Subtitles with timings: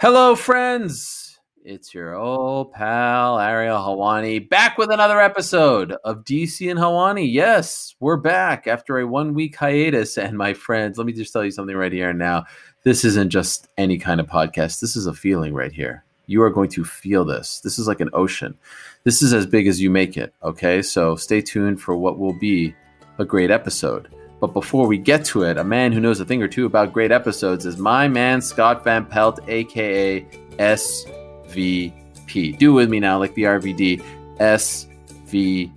[0.00, 1.38] Hello, friends.
[1.62, 7.30] It's your old pal Ariel Helwani back with another episode of DC and Helwani.
[7.30, 10.16] Yes, we're back after a one week hiatus.
[10.16, 12.46] And my friends, let me just tell you something right here and now.
[12.82, 14.80] This isn't just any kind of podcast.
[14.80, 16.02] This is a feeling right here.
[16.24, 17.60] You are going to feel this.
[17.60, 18.56] This is like an ocean.
[19.04, 20.32] This is as big as you make it.
[20.42, 22.74] Okay, so stay tuned for what will be
[23.18, 24.08] a great episode.
[24.40, 26.92] But before we get to it, a man who knows a thing or two about
[26.92, 30.22] great episodes is my man Scott Van Pelt, aka
[30.58, 31.92] SVP.
[32.58, 34.02] Do it with me now, like the RVD.
[34.38, 35.70] SVP.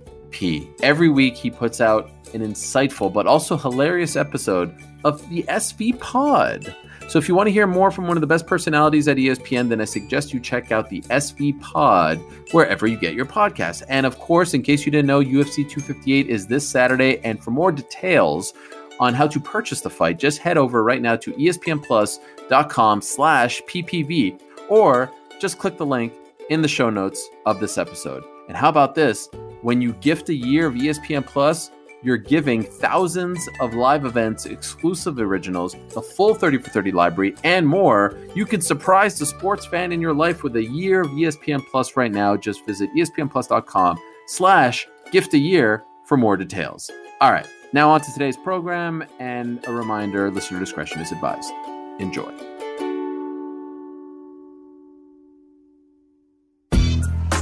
[0.82, 6.74] Every week he puts out an insightful but also hilarious episode of the SV Pod.
[7.08, 9.68] So if you want to hear more from one of the best personalities at ESPN,
[9.68, 12.18] then I suggest you check out the SV Pod
[12.50, 13.82] wherever you get your podcasts.
[13.88, 17.20] And of course, in case you didn't know, UFC 258 is this Saturday.
[17.24, 18.54] And for more details
[18.98, 24.40] on how to purchase the fight, just head over right now to espnplus.com slash ppv
[24.68, 26.12] or just click the link
[26.50, 28.24] in the show notes of this episode.
[28.48, 29.28] And how about this?
[29.62, 31.70] When you gift a year of ESPN Plus,
[32.04, 37.66] you're giving thousands of live events, exclusive originals, the full 30 for 30 library, and
[37.66, 38.16] more.
[38.34, 41.96] You can surprise the sports fan in your life with a year of ESPN Plus
[41.96, 42.36] right now.
[42.36, 46.90] Just visit espnplus.com slash gift a year for more details.
[47.20, 51.52] All right, now on to today's program, and a reminder, listener discretion is advised.
[52.00, 52.30] Enjoy.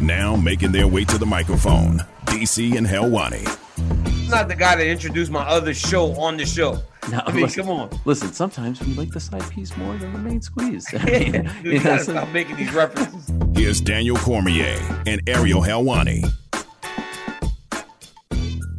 [0.00, 4.11] Now making their way to the microphone, DC and Helwani.
[4.32, 6.78] I'm not the guy that introduced my other show on the show.
[7.10, 7.90] Now, I mean, listen, come on.
[8.06, 10.86] Listen, sometimes we like the side piece more than the main squeeze.
[10.94, 13.30] I Dude, mean, you you know, gotta so- stop making these references.
[13.54, 16.24] Here's Daniel Cormier and Ariel Helwani.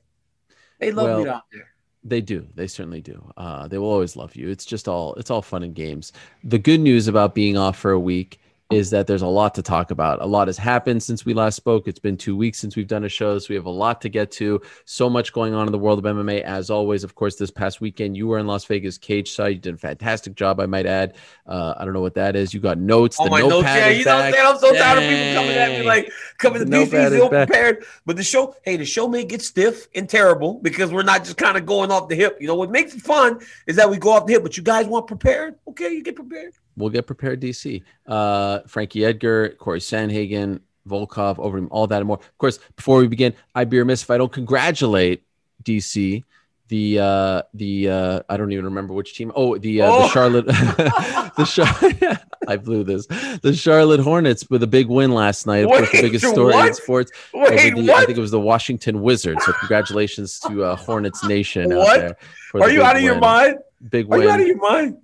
[0.78, 1.68] They love Well, me down there.
[2.04, 2.46] They do.
[2.54, 3.32] They certainly do.
[3.36, 4.48] Uh, they will always love you.
[4.48, 6.12] It's just all it's all fun and games.
[6.44, 8.40] The good news about being off for a week
[8.70, 10.20] is that there's a lot to talk about.
[10.20, 11.86] A lot has happened since we last spoke.
[11.86, 14.08] It's been two weeks since we've done a show, so we have a lot to
[14.08, 14.60] get to.
[14.84, 16.42] So much going on in the world of MMA.
[16.42, 19.48] As always, of course, this past weekend you were in Las Vegas cage side.
[19.48, 21.14] You did a fantastic job, I might add.
[21.46, 22.52] Uh, I don't know what that is.
[22.52, 23.18] You got notes.
[23.20, 24.46] Oh the my notes, notepad yeah, is you know what I'm saying?
[24.46, 27.28] I'm so tired of people coming at me like coming to The notepad DC ill
[27.28, 27.84] prepared.
[28.04, 31.36] But the show, hey, the show may get stiff and terrible because we're not just
[31.36, 32.38] kind of going off the hip.
[32.40, 34.42] You know what makes it fun is that we go off the hip.
[34.42, 35.54] But you guys want prepared?
[35.68, 36.52] Okay, you get prepared.
[36.76, 37.82] We'll get prepared, DC.
[38.06, 42.18] Uh, Frankie Edgar, Corey Sandhagen, Volkov, Overeem, all that and more.
[42.18, 45.22] Of course, before we begin, I'd be remiss if I don't congratulate
[45.64, 46.22] DC.
[46.68, 49.30] The uh, the uh, I don't even remember which team.
[49.36, 50.08] Oh, the uh, the Oh.
[50.08, 51.44] Charlotte, the
[52.10, 53.06] Char- I blew this.
[53.06, 55.64] The Charlotte Hornets with a big win last night.
[55.64, 56.66] Of course, the biggest story what?
[56.68, 57.12] in sports.
[57.32, 59.44] Wait, the, I think it was the Washington Wizards.
[59.44, 62.16] So congratulations to uh, Hornets Nation out there.
[62.50, 63.58] for the Are you out of your mind?
[63.90, 64.20] Big win.
[64.20, 64.98] Are you out of your mind?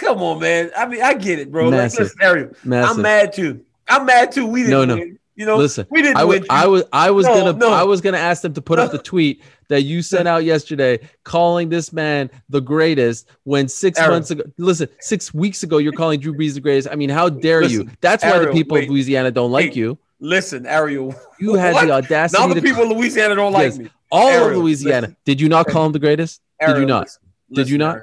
[0.00, 0.70] Come on, man.
[0.76, 1.68] I mean, I get it, bro.
[1.68, 2.96] Like, listen, Ariel, massive.
[2.96, 3.64] I'm mad too.
[3.88, 4.46] I'm mad too.
[4.46, 4.94] We didn't No, no.
[4.96, 5.18] win.
[5.34, 6.40] You know, Listen, we didn't I win.
[6.40, 7.72] was, I was, I was No, gonna, no.
[7.72, 10.98] I was gonna ask them to put up the tweet that you sent out yesterday,
[11.22, 13.28] calling this man the greatest.
[13.44, 14.14] When six Aaron.
[14.14, 16.88] months ago, listen, six weeks ago, you're calling Drew Brees the greatest.
[16.90, 17.84] I mean, how dare you?
[17.84, 18.84] Listen, That's why the people wait.
[18.84, 19.96] of Louisiana don't like you.
[20.18, 21.14] Listen, Ariel.
[21.38, 21.86] You had What?
[21.86, 23.78] the audacity Now the people in Louisiana don't like Yes.
[23.78, 23.90] me.
[24.10, 25.02] all of Louisiana.
[25.06, 25.16] listen.
[25.24, 26.40] Did you not call him the greatest?
[26.66, 27.08] Did you not?
[27.52, 27.98] Did you not?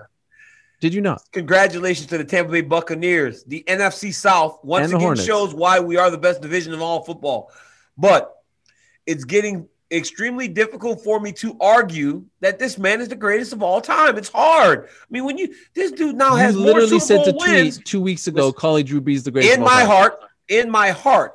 [0.85, 1.23] Did you not?
[1.31, 3.43] Congratulations to the Tampa Bay Buccaneers.
[3.45, 5.25] The NFC South once again Hornets.
[5.25, 7.51] shows why we are the best division of all football.
[7.97, 8.31] But
[9.07, 13.63] it's getting extremely difficult for me to argue that this man is the greatest of
[13.63, 14.15] all time.
[14.15, 14.87] It's hard.
[14.87, 17.99] I mean, when you this dude now You has literally more sent a tweet two
[17.99, 19.87] weeks ago calling Drew Brees the greatest in my time.
[19.87, 21.33] heart, in my heart.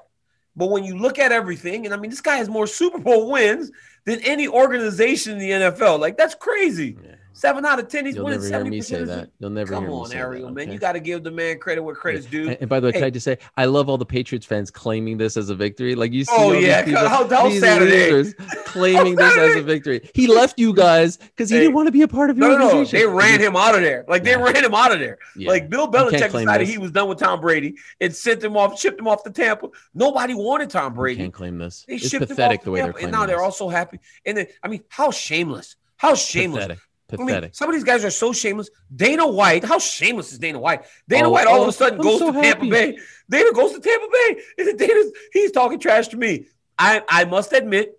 [0.54, 3.32] But when you look at everything, and I mean, this guy has more Super Bowl
[3.32, 3.72] wins
[4.04, 5.98] than any organization in the NFL.
[5.98, 6.96] Like that's crazy.
[7.02, 7.16] Yeah.
[7.32, 9.30] Seven out of ten, he's You'll winning never hear me say that.
[9.38, 10.72] You'll never Come hear me on, say Ariel, that, man.
[10.72, 12.48] You got to give the man credit where credit's due.
[12.48, 13.06] And, and by the way, can Hey.
[13.06, 15.94] I just say, I love all the Patriots fans claiming this as a victory.
[15.94, 18.10] Like you see, Oh, all these how- how these Saturday?
[18.10, 18.34] losers
[18.64, 20.10] claiming this as a victory.
[20.12, 21.62] He left you guys because he Hey.
[21.62, 22.84] didn't want to be a part of your No, no, no.
[22.84, 24.04] They ran him out of there.
[24.08, 24.42] Like they Yeah.
[24.42, 25.18] ran him out of there.
[25.36, 25.48] Yeah.
[25.50, 26.68] Like Bill Belichick decided this.
[26.74, 29.68] he was done with Tom Brady and sent him off, shipped him off to Tampa.
[29.94, 31.20] Nobody wanted Tom You Brady.
[31.20, 31.84] can't claim this.
[31.88, 33.44] They It's shipped pathetic him off the way they're claiming and now they're this.
[33.44, 33.98] all so happy.
[34.26, 35.76] And then, I mean, how shameless?
[35.96, 36.64] How shameless?
[36.64, 36.82] pathetic.
[37.18, 38.70] I mean, some of these guys are so shameless.
[38.94, 40.84] Dana White, how shameless is Dana White?
[41.08, 42.66] Dana Oh, White all of oh, a sudden I'm goes so to Tampa.
[42.66, 42.98] Bay.
[43.28, 44.42] Dana goes to Tampa Bay.
[44.58, 46.46] And Dana's he's talking trash to me.
[46.78, 47.98] I I must admit,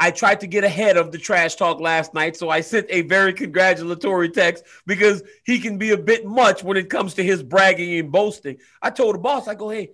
[0.00, 3.02] I tried to get ahead of the trash talk last night, so I sent a
[3.02, 7.42] very congratulatory text because he can be a bit much when it comes to his
[7.42, 8.58] bragging and boasting.
[8.80, 9.92] I told the boss, I go, hey,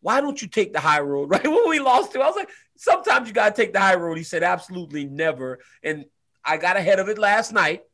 [0.00, 1.28] why don't you take the high road?
[1.30, 4.16] Right when we lost to, I was like, sometimes you gotta take the high road.
[4.16, 5.58] He said, absolutely never.
[5.82, 6.06] And
[6.44, 7.84] I got ahead of it last night.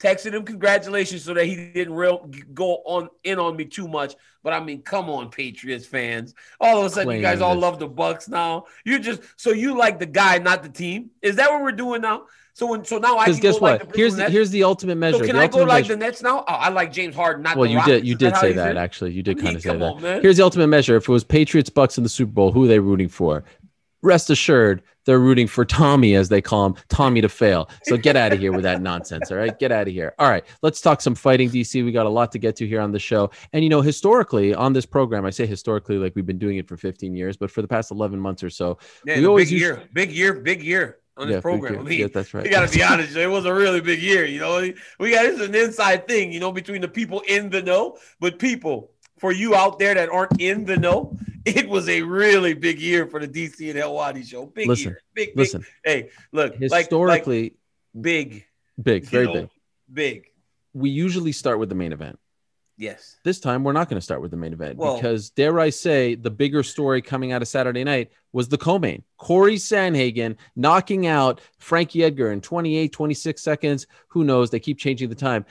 [0.00, 4.16] Texted him congratulations so that he didn't real go on in on me too much.
[4.42, 6.34] But I mean, come on, Patriots fans!
[6.60, 8.64] All of a sudden, you guys all love the Bucs now.
[8.84, 11.10] You just so you like the guy, not the team.
[11.22, 12.24] Is that what we're doing now?
[12.54, 13.92] So when so now I Because can guess go like what?
[13.92, 15.18] the here's the, here's the ultimate measure.
[15.18, 15.94] So can the I go like measure.
[15.94, 16.40] the Nets now?
[16.40, 17.98] Oh, I like James Harden, not Well, the you Rockets.
[18.00, 18.06] did.
[18.08, 19.12] You Is that did say that actually.
[19.12, 19.82] You did kind of say that.
[19.82, 20.00] on.
[20.20, 20.96] Here's the ultimate measure.
[20.96, 23.44] If it was Patriots Bucs in the Super Bowl, who are they rooting for?
[24.02, 27.68] Rest assured, they're rooting for Tommy, as they call him, Tommy to fail.
[27.84, 29.30] So get out of here with that nonsense.
[29.30, 30.14] All right, get out of here.
[30.18, 31.84] All right, let's talk some fighting, DC.
[31.84, 33.30] We got a lot to get to here on the show.
[33.52, 36.68] And you know, historically on this program, I say historically like we've been doing it
[36.68, 39.60] for 15 years, but for the past 11 months or so, Yeah, We always big
[39.60, 41.84] year, big year, big year on this big program.
[41.84, 42.44] mean, yeah, that's right.
[42.44, 43.16] You got to be honest.
[43.16, 44.24] It was a really big year.
[44.24, 46.32] You know, we got this is an inside thing.
[46.32, 48.90] You know, between the people in the know, but people
[49.22, 53.06] for you out there that aren't in the know, it was a really big year
[53.06, 54.46] for the DC and Helwani show.
[54.46, 55.36] Big Listen, year, big, big.
[55.38, 57.54] Listen, Hey, look, like, like historically,
[57.98, 58.44] big,
[58.82, 59.48] big, very know, big.
[59.92, 60.26] big.
[60.74, 62.18] We usually start with the main event.
[62.76, 63.16] Yes.
[63.22, 65.70] This time, we're not going to start with the main event Well- because, dare I
[65.70, 69.04] say, the bigger story coming out of Saturday night was the co-main.
[69.18, 73.86] Corey Sandhagen knocking out Frankie Edgar in 28, 26 seconds.
[74.08, 74.50] Who knows?
[74.50, 75.44] They keep changing the time.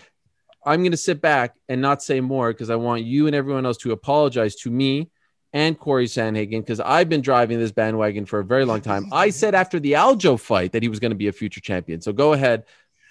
[0.65, 3.65] I'm going to sit back and not say more because I want you and everyone
[3.65, 5.09] else to apologize to me
[5.53, 9.07] and Corey Sandhagen because I've been driving this bandwagon for a very long time.
[9.11, 11.99] I said after the Aljo fight that he was going to be a future champion.
[12.01, 12.63] So go ahead,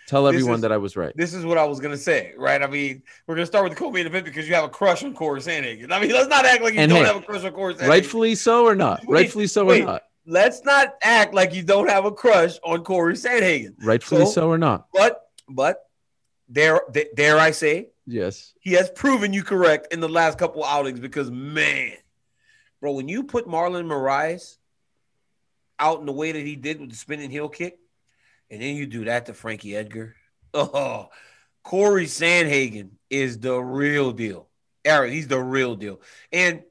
[0.06, 1.12] tell everyone is- that I was right.
[1.16, 2.62] This is what I was gonna say, right?
[2.62, 5.12] I mean, we're gonna start with the co-main event because you have a crush on
[5.14, 5.92] Corey Sandhagen.
[5.92, 7.74] I mean, let's not act like you And don't hey, have a crush on Corey
[7.74, 7.88] Sandhagen.
[7.88, 9.04] Rightfully so or not?
[9.06, 9.82] Wait, Rightfully so wait.
[9.82, 10.02] or not?
[10.26, 13.74] Let's not act like you don't have a crush on Corey Sandhagen.
[13.82, 14.86] Rightfully So- so or not?
[14.94, 15.78] But, but,
[16.50, 16.80] dare
[17.14, 18.52] dare I say, Yes.
[18.60, 21.92] he has proven you correct in the last couple outings because man,
[22.80, 24.56] bro, when you put Marlon Moraes
[25.78, 27.78] out in the way that he did with the spinning heel kick,
[28.50, 30.16] and then you do that to Frankie Edgar,
[30.54, 31.08] oh,
[31.62, 34.48] Corey Sandhagen is the real deal.
[34.84, 36.00] Eric, he's the real deal.
[36.32, 36.62] And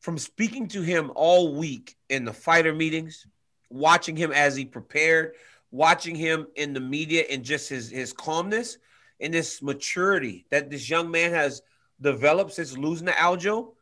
[0.00, 3.26] from speaking to him all week in the fighter meetings,
[3.68, 5.34] watching him as he prepared,
[5.70, 8.78] watching him in the media and just his his calmness
[9.22, 11.62] and this maturity that this young man has
[12.00, 13.72] developed since losing to Aljo,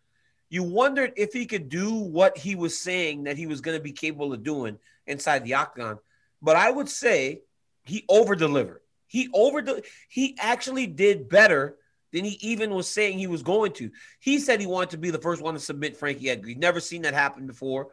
[0.51, 3.83] you wondered if he could do what he was saying that he was going to
[3.83, 5.99] be capable of doing inside the octagon.
[6.43, 7.41] But I would say
[7.85, 8.83] he over delivered.
[9.07, 11.77] He over he actually did better
[12.13, 13.91] than he even was saying he was going to.
[14.19, 16.49] He said he wanted to be the first one to submit Frankie Edgar.
[16.49, 17.89] He'd never seen that happen before.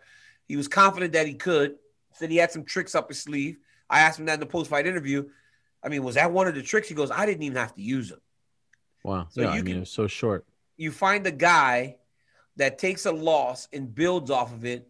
[0.48, 1.76] He was confident that he could.
[2.14, 3.58] Said he had some tricks up his sleeve.
[3.90, 5.30] I asked him that in the post-fight interview.
[5.88, 6.90] I mean, was that one of the tricks?
[6.90, 8.20] He goes, I didn't even have to use them.
[9.06, 9.28] Wow.
[9.30, 10.46] So yeah, you I mean, can- it was so short.
[10.76, 11.96] You find a guy
[12.58, 14.86] that takes a loss and builds off of it.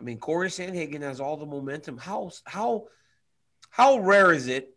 [0.00, 1.98] I mean, Corey Sandhagen has all the momentum.
[1.98, 2.86] How how
[3.68, 4.74] how rare is it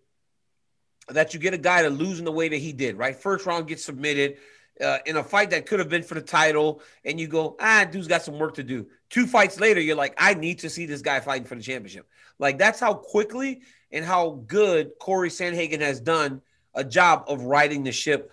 [1.07, 2.97] that you get a guy to lose in the way that he did?
[2.97, 4.37] Right, first round gets submitted
[4.83, 7.85] uh, in a fight that could have been for the title, and you go, ah,
[7.89, 8.87] dude's got some work to do.
[9.09, 12.07] Two fights later, you're like, I need to see this guy fighting for the championship.
[12.39, 16.41] Like that's how quickly and how good Corey Sandhagen has done
[16.73, 18.31] a job of riding the ship.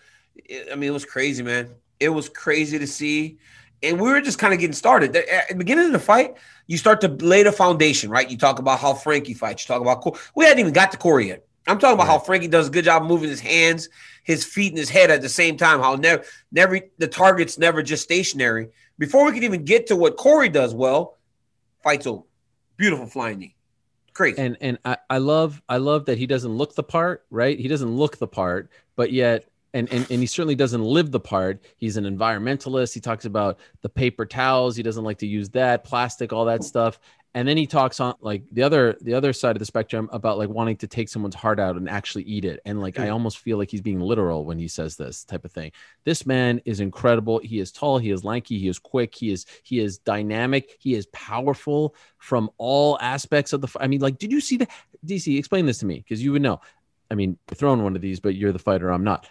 [0.71, 1.71] I mean, it was crazy, man.
[2.01, 3.39] It was crazy to see.
[3.83, 5.15] And we were just kind of getting started.
[5.17, 8.31] At the beginning of the fight, you start to lay the foundation, right?
[8.31, 9.65] You talk about how Frankie fights.
[9.65, 11.45] You talk about Cor- we hadn't even got to Corey yet.
[11.67, 13.89] I'm talking about how Frankie does a good job moving his hands,
[14.25, 15.81] his feet, and his head at the same time.
[15.81, 18.69] How never, never the target's never just stationary.
[18.99, 21.19] Before we can even get to what Corey does well,
[21.83, 22.23] fight's over.
[22.77, 23.55] Beautiful flying knee.
[24.15, 24.41] Crazy.
[24.41, 27.59] and and I, I love I love that he doesn't look the part, right?
[27.59, 31.21] He doesn't look the part, but yet and, and and he certainly doesn't live the
[31.21, 31.65] part.
[31.77, 32.93] He's an environmentalist.
[32.93, 34.77] He talks about the paper towels.
[34.77, 36.99] He doesn't like to use that, plastic, all that stuff.
[37.35, 40.37] And then he talks on like the other the other side of the spectrum about
[40.37, 42.61] like wanting to take someone's heart out and actually eat it.
[42.67, 43.13] And like I hmm.
[43.13, 45.73] almost feel like he's being literal when he says this type of thing.
[46.05, 47.39] This man is incredible.
[47.39, 50.95] He is tall, he is lanky, he is quick, he is he is dynamic, he
[50.95, 54.71] is powerful from all aspects of the I mean like did you see that
[55.07, 56.61] DC explain this to me because you would know.
[57.11, 59.29] I mean, you're throwing one of these, but you're the fighter, I'm not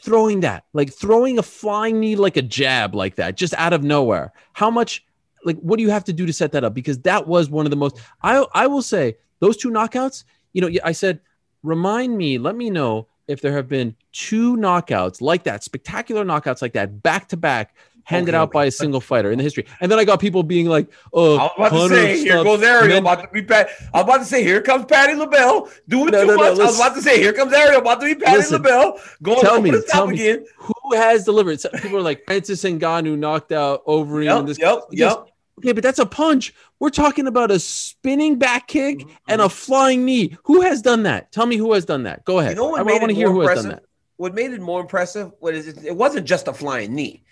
[0.00, 3.82] throwing that, like throwing a flying knee like a jab like that, just out of
[3.82, 4.32] nowhere.
[4.52, 5.04] How much,
[5.44, 6.74] like, what do you have to do to set that up?
[6.74, 7.98] Because that was one of the most.
[8.22, 10.24] I I will say those two knockouts.
[10.52, 11.20] You know, I said,
[11.62, 16.62] remind me, let me know if there have been two knockouts like that, spectacular knockouts
[16.62, 17.76] like that, back to back.
[18.08, 18.52] Handed Okay, out okay.
[18.54, 21.36] by a single fighter in the history, and then I got people being like, "Oh,
[21.36, 22.88] I was about to say, here goes Ariel.
[22.88, 23.68] then- about to be Pat.
[23.92, 25.68] I was about to say, here comes Patti LaBelle.
[25.88, 26.58] Doing No, too no, no, much.
[26.58, 27.82] I was about to say, here comes Ariel.
[27.82, 28.62] About to be Patti Listen.
[28.62, 28.98] LaBelle.
[29.22, 30.14] Going Tell me, the tell me.
[30.14, 30.46] again.
[30.56, 34.78] who has delivered?" So people are like, "Francis Ngannou knocked out Overeem." Yep, this yep,
[34.90, 35.14] Yes.
[35.14, 35.28] yep.
[35.58, 36.54] Okay, but that's a punch.
[36.80, 40.38] We're talking about a spinning back kick Mm-hmm, and a flying knee.
[40.44, 41.30] Who has done that?
[41.30, 42.24] Tell me who has done that.
[42.24, 42.52] Go ahead.
[42.52, 43.70] You know what I, made want to it hear more who has impressive?
[43.72, 43.84] done that.
[44.16, 47.22] What made it more impressive was it, it wasn't just a flying knee.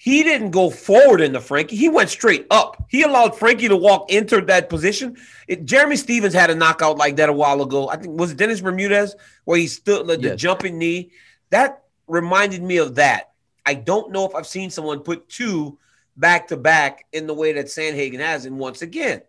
[0.00, 1.74] He didn't go forward into Frankie.
[1.74, 2.86] He went straight up.
[2.88, 5.16] He allowed Frankie to walk into that position.
[5.48, 7.88] It, Jeremy Stephens had a knockout like that a while ago.
[7.88, 11.10] I think was it Dennis Bermudez where he stood like, the jumping knee.
[11.50, 13.32] That reminded me of that.
[13.66, 15.78] I don't know if I've seen someone put two
[16.16, 18.46] back to back in the way that Sandhagen has.
[18.46, 19.22] And once again,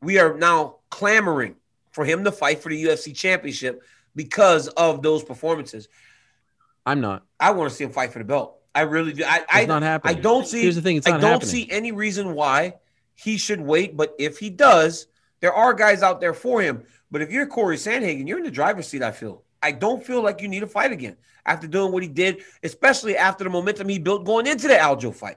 [0.00, 1.56] we are now clamoring
[1.92, 3.82] for him to fight for the UFC championship
[4.16, 5.86] because of those performances.
[6.86, 7.26] I'm not.
[7.38, 8.59] I want to see him fight for the belt.
[8.74, 9.24] I really do.
[9.26, 10.62] I It's I, not I don't see.
[10.62, 10.96] Here's the thing.
[10.96, 11.48] It's I don't happening.
[11.48, 12.74] see any reason why
[13.14, 13.96] he should wait.
[13.96, 15.06] But if he does,
[15.40, 16.84] there are guys out there for him.
[17.10, 19.02] But if you're Corey Sandhagen, you're in the driver's seat.
[19.02, 19.42] I feel.
[19.62, 23.16] I don't feel like you need to fight again after doing what he did, especially
[23.16, 25.36] after the momentum he built going into the Aljo fight.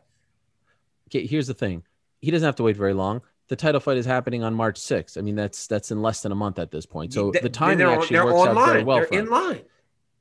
[1.10, 1.84] Okay, here's the thing.
[2.22, 3.22] He doesn't have to wait very long.
[3.50, 5.18] The title fight is happening on March 6th.
[5.18, 7.14] I mean, that's that's in less than a month at this point.
[7.14, 9.26] So the timing actually they're works out very well They're for him.
[9.26, 9.62] in line.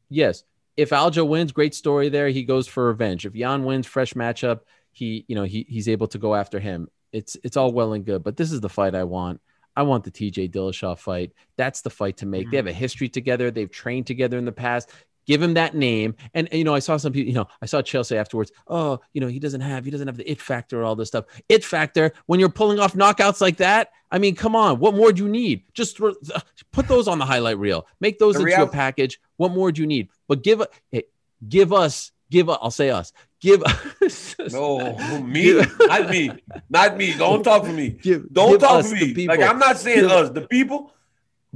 [0.09, 0.42] yes
[0.76, 2.29] if aljo wins great story there.
[2.29, 3.26] He goes for revenge.
[3.26, 4.61] If yan wins fresh matchup
[4.93, 6.88] he you know he, he's able to go after him.
[7.12, 9.41] It's it's all well and good but this is the fight i want.
[9.75, 11.33] I want the tj dillashaw fight.
[11.57, 12.50] That's the fight to make.
[12.50, 12.67] They mm-hmm.
[12.67, 13.50] have a history together.
[13.50, 14.91] They've trained together in the past
[15.26, 16.14] give him that name.
[16.35, 18.52] And, you know i saw some people you know i saw chelsea afterwards.
[18.67, 21.25] Oh you know he doesn't have he doesn't have the it factor all this stuff.
[21.49, 25.12] It factor when you're pulling off knockouts like that i mean come on what more
[25.12, 25.62] do you need?
[25.75, 26.41] Just throw- uh,
[26.73, 27.87] put those on the highlight reel.
[28.00, 29.21] Make those The into a package.
[29.37, 30.09] What more do you need?
[30.29, 31.05] But give hey,
[31.49, 33.12] give us give us i'll say us.
[33.41, 33.62] Give
[34.02, 34.37] us.
[34.52, 36.31] No, me, not me,
[36.71, 37.12] not me.
[37.14, 37.88] Don't talk for me.
[37.91, 39.26] give, Don't give talk for me.
[39.26, 40.93] Like I'm not saying Give- us, the people.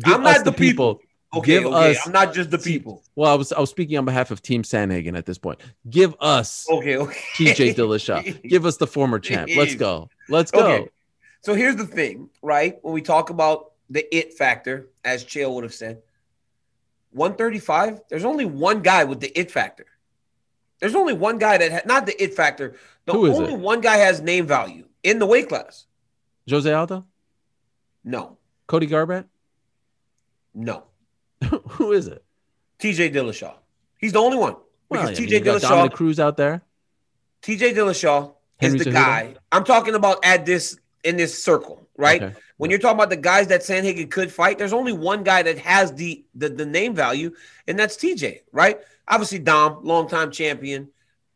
[0.04, 1.00] I'm not the people.
[1.34, 1.90] Okay, Give okay.
[1.92, 3.02] us- I'm not just the people.
[3.16, 6.14] well i was i was speaking on behalf of team sandhagen at this point give
[6.20, 7.18] us Okay, okay.
[7.34, 10.88] tj dillashaw give us the former champ let's go let's go Okay.
[11.42, 12.76] So here's the thing, right?
[12.82, 16.02] When we talk about the it factor, as Chael would have said,
[17.12, 19.86] 135, there's only one guy with the it factor.
[20.80, 22.74] There's only one guy that had not the it factor.
[23.04, 23.60] The Who is only it?
[23.60, 25.86] one guy has name value in the weight class.
[26.50, 27.04] jose aldo
[28.02, 29.26] No, cody garbrandt
[30.52, 30.82] no.
[31.70, 32.24] who is it
[32.78, 33.54] TJ Dillashaw.
[33.98, 34.56] He's the only one.
[34.88, 36.62] well, Because I TJ Dillashaw, dominic cruz out there
[37.42, 38.94] TJ Dillashaw Henry is the Cejudo?
[38.94, 39.34] guy.
[39.52, 42.22] I'm talking about at this in this circle, right?
[42.22, 42.34] Okay.
[42.56, 45.58] When you're talking about the guys that Sandhagen could fight, there's only one guy that
[45.58, 47.32] has the, the the name value,
[47.68, 48.78] and that's TJ, right?
[49.06, 50.88] Obviously, Dom, longtime champion,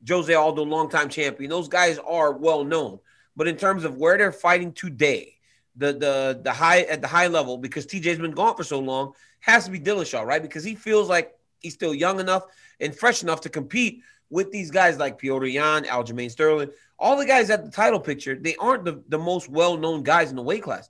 [0.08, 1.50] Jose Aldo, longtime champion.
[1.50, 2.98] Those guys are well known.
[3.36, 5.36] But in terms of where they're fighting today,
[5.80, 9.14] the the the high at the high level, because TJ's been gone for so long,
[9.40, 10.42] has to be Dillashaw, right?
[10.42, 12.44] Because he feels like he's still young enough
[12.78, 17.26] and fresh enough to compete with these guys like Petr Yan, Aljamain Sterling, all the
[17.26, 20.62] guys at the title picture, they aren't the, the most well-known guys in the weight
[20.62, 20.88] class.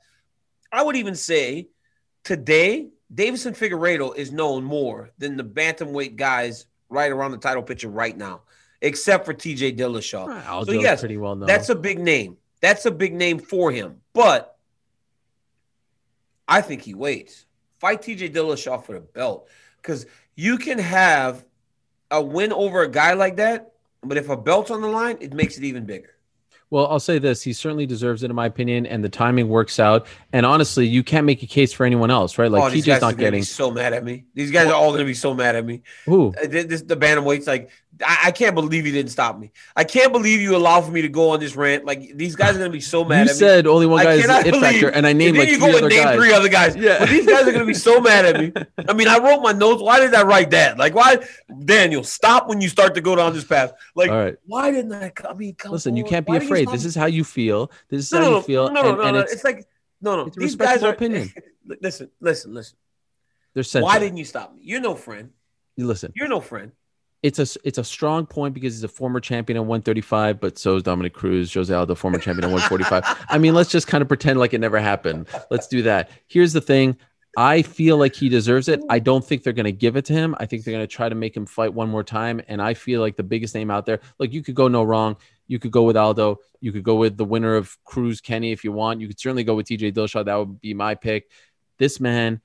[0.70, 1.68] I would even say
[2.22, 7.88] today, Davison Figueiredo is known more than the bantamweight guys right around the title picture
[7.88, 8.42] right now,
[8.82, 10.44] except for TJ Dillashaw.
[10.44, 12.36] Aldo's so yes, pretty well known that's a big name.
[12.60, 14.02] That's a big name for him.
[14.12, 14.49] But
[16.50, 17.46] I think he waits.
[17.78, 19.48] Fight TJ Dillashaw for the belt.
[19.80, 20.04] Because
[20.34, 21.44] you can have
[22.10, 25.32] a win over a guy like that, but if a belt's on the line, it
[25.32, 26.16] makes it even bigger.
[26.70, 29.80] Well, I'll say this: he certainly deserves it, in my opinion, and the timing works
[29.80, 30.06] out.
[30.32, 32.50] And honestly, you can't make a case for anyone else, right?
[32.50, 34.24] Like oh, TJ's not getting so mad at me.
[34.34, 35.82] These guys are all gonna be so mad at me.
[36.04, 36.28] who.
[36.28, 37.70] Uh, This, this the bantamweight's like
[38.02, 39.52] I, I can't believe you didn't stop me.
[39.76, 41.84] I can't believe you allowed for me to go on this rant.
[41.84, 43.38] Like these guys are gonna be so mad You at me.
[43.38, 45.88] said only one guy is the it factor, and I named and like three other
[45.88, 46.16] name guys.
[46.16, 46.76] three other guys.
[46.80, 46.98] Yeah.
[47.00, 48.52] But these guys are gonna be so mad at me.
[48.88, 49.82] I mean, I wrote my notes.
[49.82, 50.78] Why did I write that?
[50.78, 51.18] Like, why,
[51.64, 52.02] Daniel?
[52.04, 53.72] Stop when you start to go down this path.
[53.94, 54.36] Like, All right.
[54.46, 55.12] why didn't I?
[55.28, 56.68] I mean, come Listen, you can't be Why afraid.
[56.68, 57.70] This is how you feel.
[57.88, 58.70] This is no, how no, you feel.
[58.70, 59.20] no, no, and, no, and no.
[59.22, 59.66] it's, It's, like
[60.00, 60.26] no, no.
[60.26, 60.92] it's These guys are.
[60.92, 61.32] opinion.
[61.80, 62.76] listen, listen, listen.
[63.54, 64.60] they're Why didn't you stop me?
[64.62, 65.30] You're no friend.
[65.76, 66.12] you listen?
[66.14, 66.72] You're no friend.
[67.22, 70.76] It's a it's a strong point because he's a former champion at 135, but so
[70.76, 73.26] is Dominic Cruz, Jose Aldo, former champion at 145.
[73.28, 75.28] I mean, let's just kind of pretend like it never happened.
[75.50, 76.10] Let's do that.
[76.28, 76.96] Here's the thing.
[77.36, 78.80] I feel like he deserves it.
[78.88, 80.34] I don't think they're going to give it to him.
[80.40, 82.40] I think they're going to try to make him fight one more time.
[82.48, 85.16] And I feel like the biggest name out there, like you could go no wrong.
[85.46, 86.38] You could go with Aldo.
[86.60, 89.00] You could go with the winner of Cruz Kenney if you want.
[89.00, 90.24] You could certainly go with TJ Dillashaw.
[90.24, 91.30] That would be my pick.
[91.78, 92.40] This man,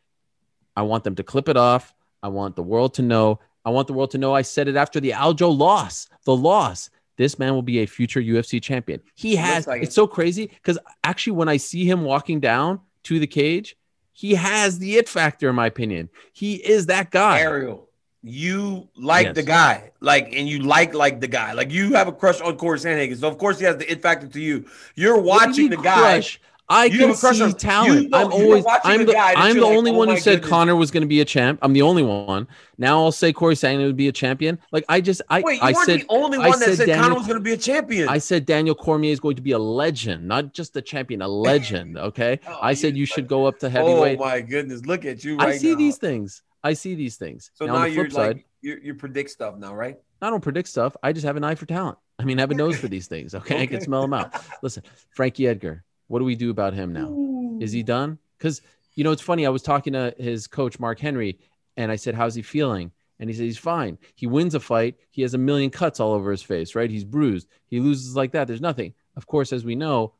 [0.75, 1.93] I want them to clip it off.
[2.21, 3.39] I want the world to know.
[3.65, 6.07] I want the world to know I said it after the Aljo loss.
[6.25, 6.89] The loss.
[7.17, 9.01] This man will be a future UFC champion.
[9.15, 9.67] He has.
[9.67, 9.85] like it.
[9.85, 13.77] it's so crazy because actually, when I see him walking down to the cage,
[14.11, 16.09] he has the it factor, in my opinion.
[16.33, 17.39] He is that guy.
[17.39, 17.89] Ariel,
[18.21, 19.35] you like Yes.
[19.35, 22.57] the guy, like, and you like like the guy, like you have a crush on
[22.57, 24.65] Corey Sandhagen, so of course he has the it factor to you.
[24.95, 26.21] You're watching the guy.
[26.67, 28.09] I You can have a crush see on- talent.
[28.13, 28.65] I'm always.
[28.83, 29.15] I'm the.
[29.17, 31.25] I'm the like, only "Oh one who said goodness." Conor was going to be a
[31.25, 31.59] champ.
[31.61, 32.47] I'm the only one.
[32.79, 34.57] Now I'll say Corey Sandhagen would be a champion.
[34.71, 35.21] Like I just.
[35.29, 35.41] I.
[35.41, 35.99] Wait, you I weren't said.
[36.01, 38.09] the only I one that said Daniel- Conor was going to be a champion.
[38.09, 41.27] I said Daniel Cormier is going to be a legend, not just a champion, a
[41.27, 41.97] legend.
[42.05, 42.39] Okay.
[42.47, 44.17] Oh, I said you- should go up to oh heavyweight.
[44.19, 45.37] oh my goodness, look at you!
[45.37, 45.77] Right I see now.
[45.77, 46.41] these things.
[46.63, 47.51] I see these things.
[47.53, 49.97] So now, now, you're side, like you you predict stuff now, right?
[50.19, 50.95] I don't predict stuff.
[51.03, 51.99] I just have an eye for talent.
[52.17, 53.35] I mean, I have a nose for these things.
[53.35, 54.33] Okay, I can smell them out.
[54.63, 54.81] Listen,
[55.11, 55.83] Frankie Edgar.
[56.07, 57.59] What do we do about him now?
[57.61, 58.19] Is he done?
[58.37, 58.61] Because
[58.95, 59.45] you know, it's funny.
[59.45, 61.39] I was talking to his coach Mark Henry,
[61.77, 63.97] and I said, "How's he feeling?" And he said he's fine.
[64.15, 64.95] He wins a fight.
[65.09, 66.75] He has a million cuts all over his face.
[66.75, 66.89] Right?
[66.89, 67.47] He's bruised.
[67.67, 68.47] He loses like that.
[68.47, 68.93] There's nothing.
[69.15, 70.13] Of course, as we know,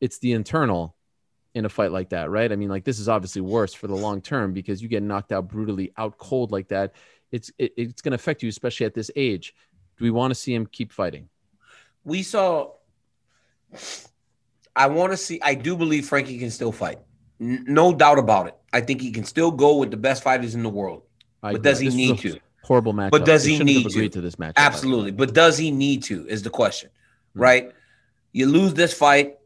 [0.00, 0.96] it's the internal
[1.54, 2.52] in a fight like that, right?
[2.52, 5.32] I mean, like this is obviously worse for the long term because you get knocked
[5.32, 6.94] out brutally, out cold like that.
[7.32, 9.54] It's it, it's going to affect you, especially at this age.
[9.98, 11.28] Do we want to see him keep fighting?
[12.04, 12.72] We saw.
[14.76, 15.40] I want to see.
[15.42, 16.98] I do believe Frankie can still fight.
[17.40, 18.56] N- no doubt about it.
[18.72, 21.02] I think he can still go with the best fighters in the world.
[21.42, 21.70] I But agree.
[21.70, 22.38] does he This need to?
[22.62, 23.10] Horrible match.
[23.10, 23.88] But does he shouldn't need to?
[23.88, 24.54] agreed to this match?
[24.56, 25.10] Absolutely.
[25.10, 26.26] But does he need to?
[26.28, 26.90] Is the question,
[27.34, 27.40] Hmm.
[27.40, 27.72] right?
[28.32, 29.38] You lose this fight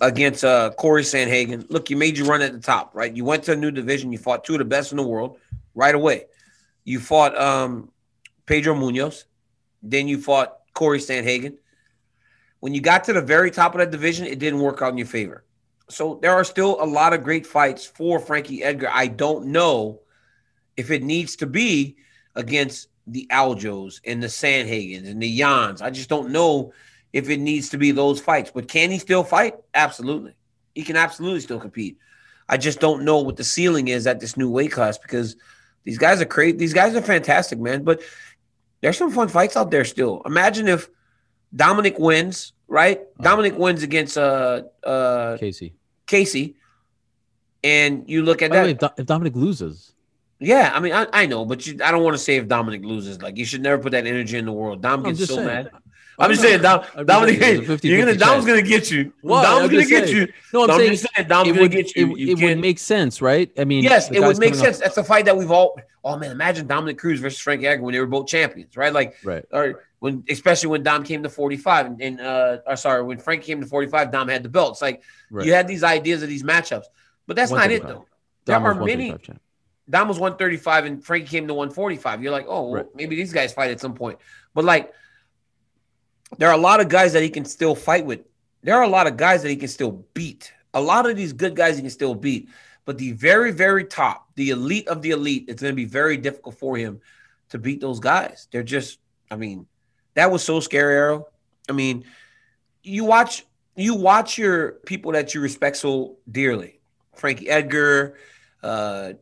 [0.00, 1.66] against uh, Corey Sandhagen.
[1.70, 3.14] Look, you made you run at the top, right?
[3.14, 4.10] You went to a new division.
[4.10, 5.38] You fought two of the best in the world
[5.74, 6.24] right away.
[6.84, 7.90] You fought um,
[8.46, 9.24] Pedro Munhoz.
[9.82, 11.58] Then you fought Corey Sandhagen.
[12.64, 14.96] When you got to the very top of that division, it didn't work out in
[14.96, 15.44] your favor.
[15.90, 18.88] So there are still a lot of great fights for Frankie Edgar.
[18.90, 20.00] I don't know
[20.74, 21.98] if it needs to be
[22.34, 25.82] against the Aljos and the Sandhagens and the Yans.
[25.82, 26.72] I just don't know
[27.12, 28.50] if it needs to be those fights.
[28.50, 29.56] But can he still fight?
[29.74, 30.32] Absolutely.
[30.74, 31.98] He can absolutely still compete.
[32.48, 35.36] I just don't know what the ceiling is at this new weight class because
[35.82, 36.56] these guys are crazy.
[36.56, 37.84] These guys are fantastic, man.
[37.84, 38.00] But
[38.80, 40.22] there's some fun fights out there still.
[40.24, 40.88] Imagine if
[41.54, 43.00] Dominic wins, right?
[43.20, 45.74] Dominic wins against uh uh Casey.
[46.06, 46.56] Casey,
[47.62, 48.64] and you look at By that.
[48.64, 49.94] way, if, Do- if Dominic loses,
[50.40, 52.84] Yeah, I mean, I, I know, but you, I don't want to say if Dominic
[52.84, 53.22] loses.
[53.22, 54.82] Like, you should never put that energy in the world.
[54.82, 55.46] Dom I'm gets so saying.
[55.46, 55.70] mad.
[56.18, 58.90] I'm just saying, Dom, I'm Dominic, saying, it's a 50-50 you're gonna, Dom's gonna get
[58.90, 59.12] you.
[59.22, 59.42] What?
[59.42, 60.28] Dom's I'm gonna get you.
[60.52, 62.12] No, I'm saying just saying, Dom's it gonna would, get you.
[62.12, 63.50] it, You it would make sense, right?
[63.58, 64.78] I mean, yes, it would make sense.
[64.78, 65.78] That's a fight that we've all.
[66.04, 68.92] Oh man, imagine Dominic Cruz versus Frank Edgar when they were both champions, right?
[68.92, 69.44] Like, right.
[69.50, 73.42] or when, especially when Dom came to 45, and, and uh, or sorry, when Frank
[73.42, 74.72] came to 45, Dom had the belt.
[74.72, 75.46] It's like Right.
[75.46, 76.84] you had these ideas of these matchups,
[77.26, 78.04] but that's not it though.
[78.44, 79.16] There Dom was are many.
[79.88, 82.22] Dom was 135 and Frankie came to 145.
[82.22, 82.86] You're like, oh, well, Right.
[82.94, 84.18] maybe these guys fight at some point.
[84.54, 84.92] But like,
[86.38, 88.20] there are a lot of guys that he can still fight with.
[88.62, 90.52] There are a lot of guys that he can still beat.
[90.72, 92.48] A lot of these good guys he can still beat.
[92.84, 96.16] But the very, very top, the elite of the elite, it's going to be very
[96.16, 97.00] difficult for him
[97.50, 98.48] to beat those guys.
[98.50, 98.98] They're just,
[99.30, 99.66] I mean,
[100.14, 101.28] that was so scary, Arrow.
[101.68, 102.04] I mean,
[102.82, 106.80] you watch, you watch your people that you respect so dearly,
[107.14, 108.18] Frankie Edgar,
[108.62, 109.14] uh,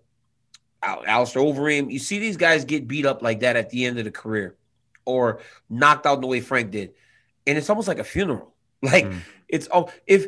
[0.82, 1.90] Al- Alistair Overeem.
[1.90, 4.56] You see these guys get beat up like that at the end of the career,
[5.04, 6.92] or knocked out in the way Frank did,
[7.46, 8.48] and it's almost like a funeral.
[8.82, 9.18] Like Mm.
[9.48, 10.26] it's oh, if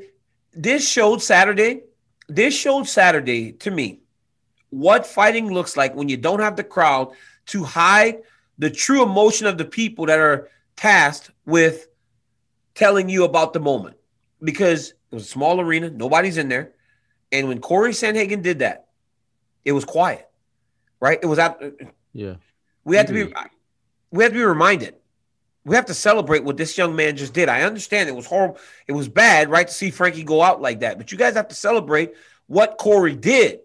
[0.52, 1.82] this showed Saturday,
[2.28, 4.00] this showed Saturday to me
[4.70, 7.12] what fighting looks like when you don't have the crowd
[7.46, 8.18] to hide
[8.58, 11.88] the true emotion of the people that are tasked with
[12.74, 13.96] telling you about the moment.
[14.42, 16.72] Because it was a small arena, nobody's in there.
[17.32, 18.86] And when Corey Sandhagen did that,
[19.64, 20.28] it was quiet,
[21.00, 21.18] right?
[21.20, 21.60] It was at,
[22.12, 22.34] Yeah.
[22.84, 23.32] we had to be.
[24.14, 24.94] We have to be reminded
[25.64, 27.48] we have to celebrate what this young man just did.
[27.48, 28.58] I understand it was horrible.
[28.86, 30.98] It was bad, right, to see Frankie go out like that.
[30.98, 32.14] But you guys have to celebrate
[32.46, 33.60] what Corey did.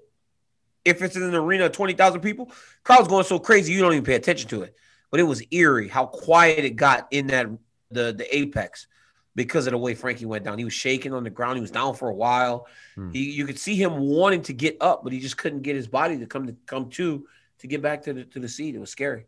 [0.86, 2.52] If it's in an arena of 20,000 people,
[2.84, 4.76] crowd's going so crazy you don't even pay attention to it.
[5.12, 7.48] But it was eerie how quiet it got in that
[7.92, 8.88] the the apex
[9.36, 10.58] because of the way Frankie went down.
[10.58, 11.58] He was shaking on the ground.
[11.58, 12.68] He was down for a while.
[12.96, 13.12] Hmm.
[13.12, 15.88] He, you could see him wanting to get up, but he just couldn't get his
[15.88, 17.28] body to come to come to
[17.60, 18.76] to get back to the to the seat.
[18.76, 19.26] It was scary.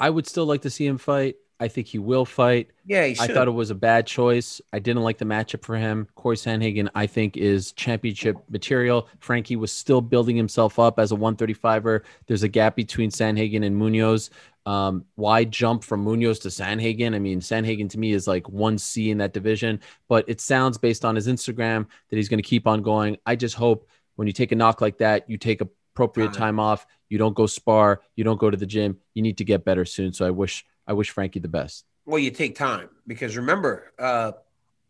[0.00, 1.36] I would still like to see him fight.
[1.60, 2.70] I think he will fight.
[2.86, 4.62] Yeah, he I thought it was a bad choice.
[4.72, 6.08] I didn't like the matchup for him.
[6.14, 9.08] Corey Sandhagen, I think, is championship material.
[9.18, 12.00] Frankie was still building himself up as a 135er.
[12.26, 14.30] There's a gap between Sandhagen and Munhoz.
[14.64, 17.14] Um, wide jump from Munhoz to Sandhagen.
[17.14, 21.04] I mean, Sandhagen to me is like 1C in that division, but it sounds based
[21.04, 23.18] on his Instagram that he's going to keep on going.
[23.26, 23.86] I just hope
[24.16, 25.60] when you take a knock like that, you take
[26.00, 26.56] appropriate Time.
[26.56, 26.86] time off.
[27.08, 28.00] You don't go spar.
[28.16, 28.98] You don't go to the gym.
[29.14, 30.12] You need to get better soon.
[30.12, 31.84] So I wish I wish Frankie the best.
[32.06, 34.32] well, you take time because remember, uh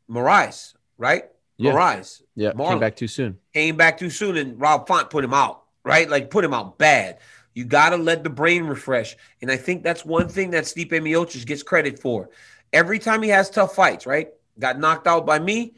[0.09, 1.25] Moraes, right?
[1.57, 1.73] Yeah.
[1.73, 2.69] Moraes Yeah, Marlon.
[2.71, 3.39] came back too soon.
[3.55, 6.09] came back too soon and Rob Font put him out, right?
[6.09, 7.19] Like put him out bad.
[7.55, 9.17] You got to let the brain refresh.
[9.43, 12.31] And I think that's one thing that Stipe Miocic gets credit for.
[12.73, 14.29] Every time he has tough fights, right?
[14.59, 15.75] Got knocked out by me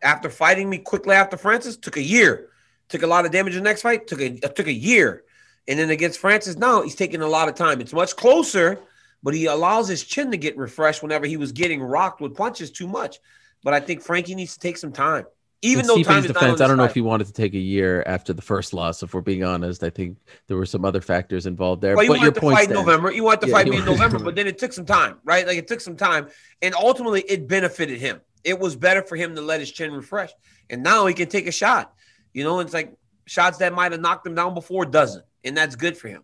[0.00, 2.50] after fighting me quickly after Francis, took a year.
[2.88, 5.24] Took a lot of damage in the next fight, took a uh, took a year.
[5.66, 7.80] And then against Francis, now he's taking a lot of time.
[7.80, 8.80] It's much closer,
[9.22, 12.70] but he allows his chin to get refreshed whenever he was getting rocked with punches
[12.70, 13.18] too much.
[13.62, 15.26] But I think Frankie needs to take some time.
[15.60, 18.04] Even In though time defense, I don't know if he wanted to take a year
[18.06, 19.02] after the first loss.
[19.02, 21.96] If we're being honest, I think there were some other factors involved there.
[21.96, 22.74] Well, you but your wanted to point fight in.
[22.74, 23.10] November.
[23.10, 25.46] You wanted to Yeah, fight me in November, but then it took some time, right?
[25.46, 26.28] Like it took some time,
[26.62, 28.20] and ultimately it benefited him.
[28.44, 30.30] It was better for him to let his chin refresh,
[30.70, 31.92] and now he can take a shot.
[32.32, 35.76] You know, it's like shots that might have knocked him down before doesn't, and that's
[35.76, 36.22] good for him.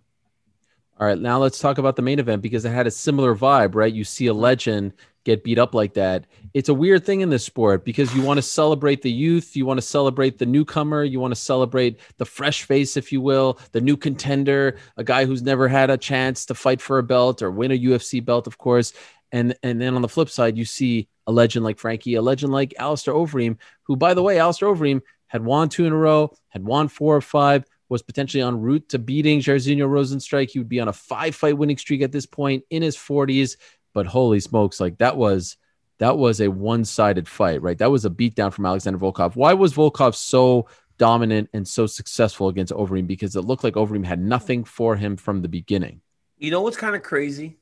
[0.98, 3.74] All right, now let's talk about the main event because it had a similar vibe,
[3.74, 3.92] right?
[3.92, 4.92] You see a legend
[5.24, 6.26] get beat up like that.
[6.52, 9.66] It's a weird thing in this sport because you want to celebrate the youth, you
[9.66, 13.58] want to celebrate the newcomer, you want to celebrate the fresh face, if you will,
[13.72, 17.42] the new contender, a guy who's never had a chance to fight for a belt
[17.42, 18.92] or win a UFC belt, of course.
[19.32, 22.52] And and then on the flip side, you see a legend like Frankie, a legend
[22.52, 26.32] like Alistair Overeem, who, by the way, Alistair Overeem had won two in a row,
[26.48, 30.50] had won four or five, was potentially en route to beating Jairzinho Rozenstruik.
[30.50, 33.56] He would be on a five fight winning streak at this point in his 40s.
[33.92, 35.56] But holy smokes, like that was
[35.98, 37.78] that was a one-sided fight, right?
[37.78, 39.36] That was a beatdown from Alexander Volkov.
[39.36, 40.66] Why was Volkov so
[40.98, 43.06] dominant and so successful against Overeem?
[43.06, 46.00] Because it looked like Overeem had nothing for him from the beginning.
[46.36, 47.58] You know what's kind of crazy?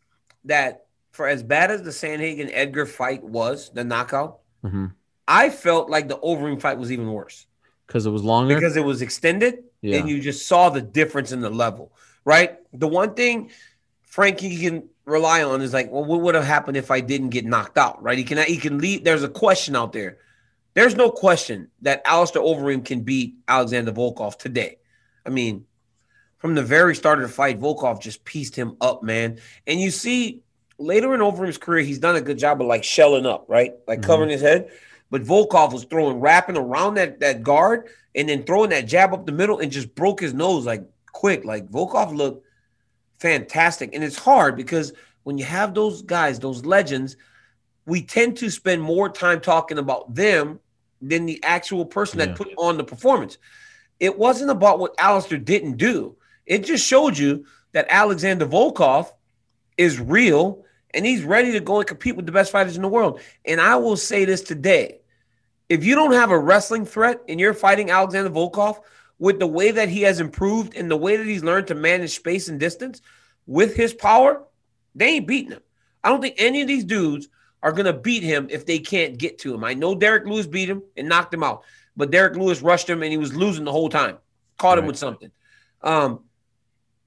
[0.47, 4.93] That for as bad as the Sandhagen Edgar fight was, the knockout, Mhm.
[5.29, 7.47] I felt like the Overeem fight was even worse.
[7.93, 8.55] Because it was longer.
[8.55, 9.99] because it was extended Yeah.
[9.99, 11.93] and you just saw the difference in the level,
[12.25, 12.57] right?
[12.73, 13.51] The one thing
[14.03, 17.45] Frankie can rely on is like, well, what would have happened if I didn't get
[17.45, 18.17] knocked out, right?
[18.17, 19.05] He can he can lead.
[19.05, 20.17] There's a question out there.
[20.73, 24.79] There's no question that Alistair Overeem can beat Alexander Volkov today.
[25.27, 25.67] I mean,
[26.39, 29.39] from the very start of the fight, Volkov just pieced him up, man.
[29.67, 30.41] And you see
[30.79, 33.75] later in Overeem's career, he's done a good job of like shelling up, right?
[33.87, 34.05] Like Mhm.
[34.05, 34.71] covering his head.
[35.13, 39.27] But Volkov was throwing, wrapping around that that guard, and then throwing that jab up
[39.27, 41.45] the middle, and just broke his nose like quick.
[41.45, 42.47] Like Volkov looked
[43.21, 44.95] fantastic, and it's hard because
[45.25, 47.19] when you have those guys, those legends,
[47.85, 50.59] we tend to spend more time talking about them
[51.03, 52.27] than the actual person Yeah.
[52.27, 53.37] that put on the performance.
[54.01, 56.17] It wasn't about what Alistair didn't do.
[56.47, 59.13] It just showed you that Alexander Volkov
[59.77, 62.89] is real and he's ready to go and compete with the best fighters in the
[62.89, 63.21] world.
[63.45, 65.01] And I will say this today.
[65.69, 68.81] If you don't have a wrestling threat and you're fighting Alexander Volkov
[69.19, 72.15] with the way that he has improved and the way that he's learned to manage
[72.15, 73.01] space and distance
[73.47, 74.45] with his power,
[74.95, 75.63] they ain't beating him.
[76.03, 77.29] I don't think any of these dudes
[77.63, 79.65] are going to beat him if they can't get to him.
[79.65, 81.65] I know Derrick Lewis beat him and knocked him out,
[81.97, 84.19] but Derrick Lewis rushed him and he was losing the whole time.
[84.59, 85.31] Caught him with something.
[85.83, 86.25] Um,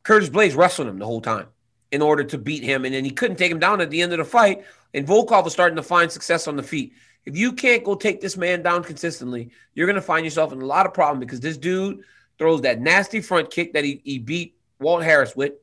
[0.04, 1.48] Curtis Blaydes wrestled him the whole time
[1.92, 4.12] in order to beat him, and then he couldn't take him down at the end
[4.12, 4.66] of the fight.
[4.94, 6.94] And Volkov was starting to find success on the feet.
[7.26, 10.62] If you can't go take this man down consistently, you're going to find yourself in
[10.62, 12.04] a lot of problem because this dude
[12.38, 15.54] throws that nasty front kick that he, he beat Walt Harris with.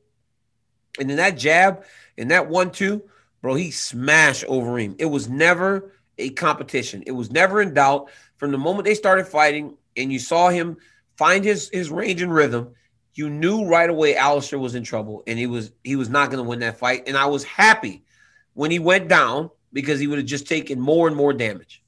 [0.99, 1.85] And then that jab
[2.17, 3.03] and that one two,
[3.41, 4.95] bro, he smashed Overeem.
[4.99, 7.03] It was never a competition.
[7.07, 8.09] It was never in doubt.
[8.37, 10.77] From the moment they started fighting and you saw him
[11.17, 12.73] find his his range and rhythm,
[13.13, 16.43] you knew right away Alistair was in trouble and he was he was not going
[16.43, 17.03] to win that fight.
[17.07, 18.03] And I was happy
[18.53, 21.83] when he went down because he would have just taken more and more damage.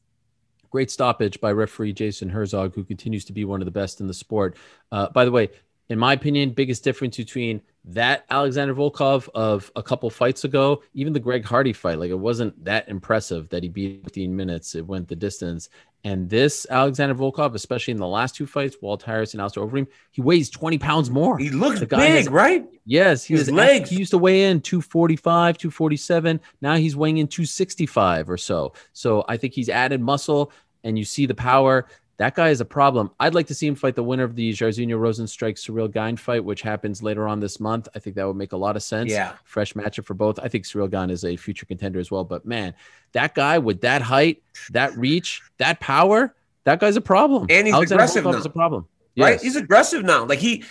[0.71, 4.07] Great stoppage by referee Jason Herzog, who continues to be one of the best in
[4.07, 4.57] the sport.
[4.91, 5.49] Uh, by the way,
[5.89, 11.13] in my opinion, biggest difference between that Alexander Volkov of a couple fights ago, even
[11.13, 14.73] the Greg Hardy fight, like it wasn't that impressive that he beat 15 minutes.
[14.73, 15.69] It went the distance.
[16.03, 19.87] And this Alexander Volkov, especially in the last two fights, Walt Harris and Alistair Overeem,
[20.11, 21.37] he weighs 20 pounds more.
[21.37, 22.65] He looks The big, has- right?
[22.87, 23.89] Yes, he His was legs.
[23.89, 26.39] He used to weigh in 245, 247.
[26.61, 28.73] Now he's weighing in 265 or so.
[28.93, 30.51] So I think he's added muscle
[30.83, 31.87] and you see the power.
[32.17, 33.11] That guy is a problem.
[33.19, 36.43] I'd like to see him fight the winner of the Jairzinho Rozenstruik Ciryl Gane fight,
[36.43, 37.89] which happens later on this month.
[37.93, 39.11] I think that would make a lot of sense.
[39.11, 39.33] Yeah.
[39.43, 40.39] Fresh matchup for both.
[40.39, 42.23] I think Ciryl Gane is a future contender as well.
[42.23, 42.73] But man,
[43.11, 47.47] that guy with that height, that reach, that power, that guy's a problem.
[47.49, 48.37] And he's Alexander aggressive Volkov now.
[48.39, 48.87] is a problem.
[49.17, 49.41] Right?
[49.41, 50.25] He's aggressive now.
[50.25, 50.63] Like he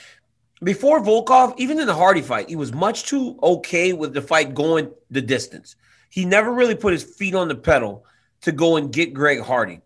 [0.62, 4.54] before Volkov, even in the Hardy fight, he was much too okay with the fight
[4.54, 5.76] going the distance.
[6.08, 8.06] He never really put his feet on the pedal
[8.42, 9.80] to go and get Greg Hardy.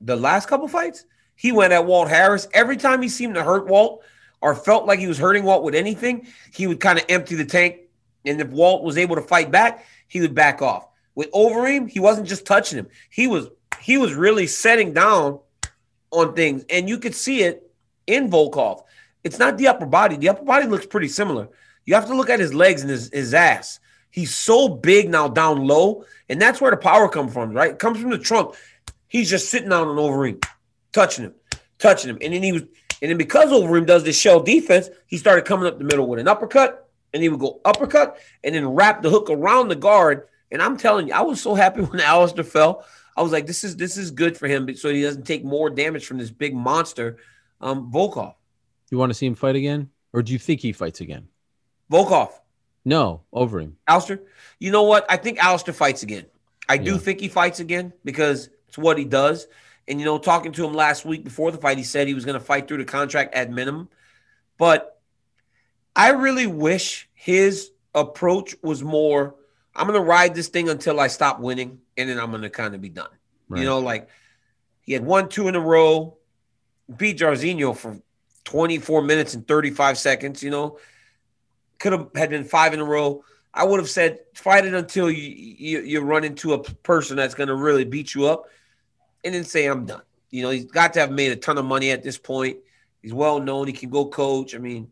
[0.00, 2.48] The last couple fights, he went at Walt Harris.
[2.52, 4.02] Every time he seemed to hurt Walt
[4.40, 7.44] or felt like he was hurting Walt with anything, he would kind of empty the
[7.44, 7.80] tank.
[8.24, 10.88] And if Walt was able to fight back, he would back off.
[11.14, 12.88] With Overeem, he wasn't just touching him.
[13.10, 13.48] He was
[13.80, 15.40] he was really setting down
[16.10, 17.70] on things, and you could see it
[18.06, 18.82] in Volkov.
[19.24, 20.16] It's not the upper body.
[20.16, 21.48] The upper body looks pretty similar.
[21.84, 23.80] You have to look at his legs and his, his ass.
[24.10, 27.72] He's so big now down low, and that's where the power comes from, right?
[27.72, 28.54] It comes from the trunk.
[29.08, 30.44] He's just sitting down on Overeem,
[30.92, 31.34] touching him,
[31.78, 32.18] touching him.
[32.20, 32.62] And then he was,
[33.00, 36.18] and then because Overeem does this shell defense, he started coming up the middle with
[36.18, 40.28] an uppercut, and he would go uppercut and then wrap the hook around the guard.
[40.50, 42.84] And I'm telling you, I was so happy when Alistair fell.
[43.16, 45.70] I was like, this is this is good for him so he doesn't take more
[45.70, 47.16] damage from this big monster,
[47.60, 48.34] um, Volkov.
[48.90, 49.90] You want to see him fight again?
[50.12, 51.28] Or do you think he fights again?
[51.90, 52.30] Volkov.
[52.84, 53.72] No, Overeem.
[53.86, 54.20] Alistair,
[54.58, 55.04] you know what?
[55.10, 56.26] I think Alistair fights again.
[56.68, 56.98] I do Yeah.
[56.98, 59.46] think he fights again because it's what he does.
[59.86, 62.24] And you know, talking to him last week before the fight, he said he was
[62.24, 63.88] going to fight through the contract at minimum.
[64.58, 65.00] But
[65.96, 69.34] I really wish his approach was more
[69.78, 72.50] I'm going to ride this thing until I stop winning and then I'm going to
[72.50, 73.10] kind of be done.
[73.48, 73.60] Right.
[73.60, 74.08] You know, like
[74.80, 76.18] he had one, two in a row,
[76.94, 78.00] beat Jairzinho for
[78.44, 80.78] 24 minutes and 35 seconds, you know.
[81.78, 83.22] Could have had been five in a row.
[83.54, 87.34] I would have said fight it until you you, you run into a person that's
[87.34, 88.46] going to really beat you up
[89.28, 90.02] and then say I'm done.
[90.30, 92.58] You know, he's got to have made a ton of money at this point.
[93.02, 93.66] He's well known.
[93.66, 94.54] He can go coach.
[94.54, 94.90] I mean,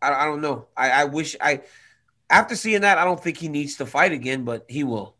[0.00, 0.68] I, I don't know.
[0.76, 1.62] I, I wish I
[2.30, 5.14] after seeing that, I don't think he needs to fight again, but he will.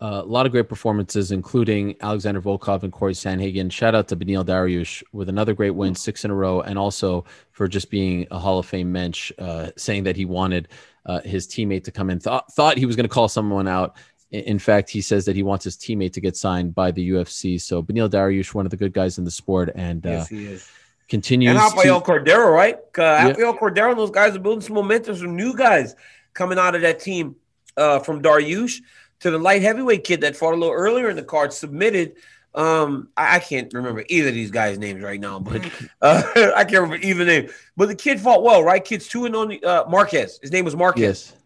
[0.00, 3.70] Uh, a lot of great performances, including Alexander Volkov and Corey Sandhagen.
[3.70, 7.24] Shout out to Beneil Dariush with another great win, six in a row, and also
[7.52, 10.68] for just being a Hall of Fame mensch, uh, saying that he wanted
[11.06, 12.18] uh, his teammate to come in.
[12.18, 13.96] Thought thought he was going to call someone out.
[14.32, 17.60] In fact, he says that he wants his teammate to get signed by the UFC.
[17.60, 20.68] So Beneil Dariush, one of the good guys in the sport, and uh, he is.
[21.08, 21.50] continues.
[21.50, 22.76] And Rafael to, Cordeiro, right?
[22.76, 23.28] Uh, Yeah.
[23.28, 25.94] Rafael Cordeiro and those guys are building some momentum, some new guys
[26.32, 27.36] coming out of that team
[27.76, 28.80] uh, from Dariush
[29.20, 32.14] to the light heavyweight kid that fought a little earlier in the card, submitted.
[32.54, 35.62] Um, I, I can't remember either of these guys' names right now, but
[36.02, 36.22] uh,
[36.56, 37.50] I can't remember either name.
[37.76, 38.82] But the kid fought well, right?
[38.82, 40.38] Kid's two and on uh, Marquez.
[40.40, 41.02] His name was Marquez.
[41.02, 41.36] yes,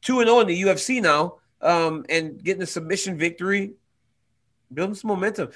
[0.00, 3.74] Two and zero in the UFC now, um, and getting a submission victory.
[4.72, 5.50] Building some momentum.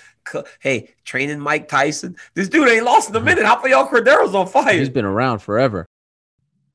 [0.61, 2.17] Hey, training Mike Tyson.
[2.35, 3.47] This dude ain't lost in a minute.
[3.47, 4.75] How y'all Cordeiro's on fire.
[4.79, 5.87] he's been around forever.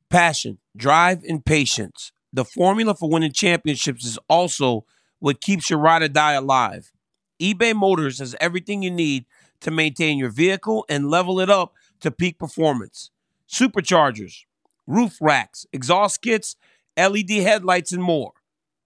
[0.10, 2.12] Passion, drive, and patience.
[2.34, 4.86] The formula for winning championships is also
[5.20, 6.92] what keeps your ride or die alive.
[7.40, 9.26] eBay Motors has everything you need
[9.60, 13.12] to maintain your vehicle and level it up to peak performance.
[13.48, 14.46] Superchargers,
[14.88, 16.56] roof racks, exhaust kits,
[16.98, 18.34] LED headlights, and more.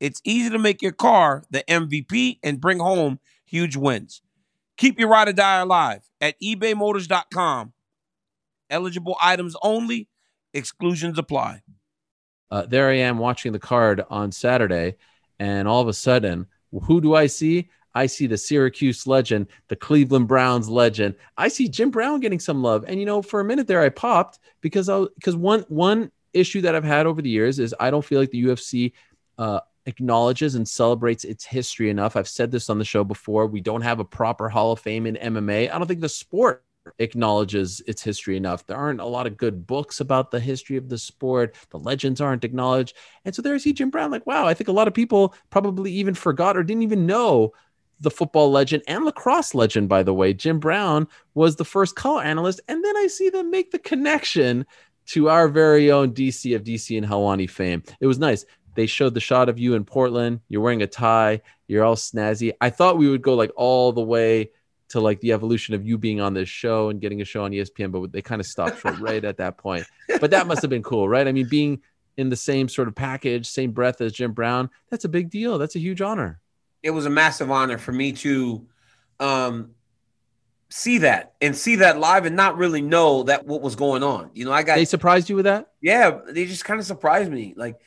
[0.00, 4.22] it's easy to make your car the MVP and bring home huge wins.
[4.76, 7.72] Keep your ride or die alive at ebaymotors.com.
[8.70, 10.08] Eligible items only,
[10.54, 11.62] exclusions apply.
[12.50, 14.96] uh, there I am watching the card on Saturday,
[15.38, 16.46] and all of a sudden,
[16.84, 17.68] who do I see?
[17.94, 21.16] I see the Syracuse legend, the Cleveland Browns legend.
[21.36, 23.88] I see Jim Brown getting some love, and you know, for a minute there, I
[23.88, 27.90] popped because I because one one issue that I've had over the years is I
[27.90, 28.92] don't feel like the UFC
[29.38, 32.16] uh, acknowledges and celebrates its history enough.
[32.16, 33.46] I've said this on the show before.
[33.46, 35.72] We don't have a proper Hall of Fame in MMA.
[35.72, 36.64] I don't think the sport
[36.98, 38.66] acknowledges its history enough.
[38.66, 41.54] There aren't a lot of good books about the history of the sport.
[41.70, 42.96] The legends aren't acknowledged.
[43.24, 45.34] And so there I see Jim Brown like, wow, I think a lot of people
[45.50, 47.52] probably even forgot or didn't even know
[48.00, 50.32] the football legend and lacrosse legend, by the way.
[50.32, 52.60] Jim Brown was the first color analyst.
[52.66, 54.66] And then I see them make the connection
[55.06, 57.82] to our very own DC of DC and Helwani fame.
[58.00, 58.44] It was nice.
[58.74, 60.40] They showed the shot of you in Portland.
[60.48, 61.42] You're wearing a tie.
[61.66, 62.52] You're all snazzy.
[62.60, 64.50] I thought we would go like all the way
[64.90, 67.52] to like the evolution of you being on this show and getting a show on
[67.52, 69.86] ESPN, but they kind of stopped short right at that point.
[70.20, 71.26] But that must have been cool, right?
[71.28, 71.80] I mean, being
[72.16, 75.58] in the same sort of package, same breath as Jim Brown, that's a big deal.
[75.58, 76.40] That's a huge honor.
[76.82, 78.66] It was a massive honor for me to
[79.20, 79.70] um,
[80.70, 84.30] see that and see that live and not really know that what was going on.
[84.34, 85.70] You know, I got They surprised you with that?
[85.80, 87.54] yeah, they just kind of surprised me.
[87.56, 87.80] Like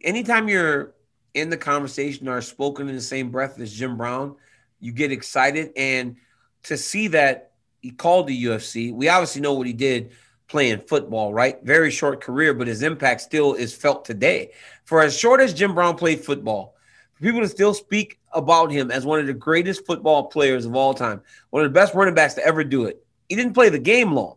[0.00, 0.94] anytime you're
[1.34, 4.36] in the conversation or spoken in the same breath as Jim Brown,
[4.80, 5.72] you get excited.
[5.76, 6.16] And
[6.64, 10.12] to see that he called the UFC, we obviously know what he did
[10.48, 11.62] playing football, right?
[11.62, 14.50] Very short career, but his impact still is felt today.
[14.84, 16.74] For as short as Jim Brown played football,
[17.14, 20.74] for people to still speak about him as one of the greatest football players of
[20.74, 23.04] all time, one of the best running backs to ever do it.
[23.28, 24.36] He didn't play the game long.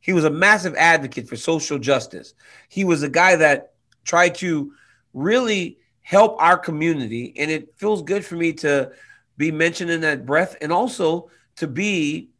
[0.00, 2.34] He was a massive advocate for social justice.
[2.68, 3.72] He was a guy that
[4.04, 4.72] tried to
[5.14, 7.34] really help our community.
[7.36, 8.92] And it feels good for me to
[9.36, 12.30] be mentioned in that breath and also to be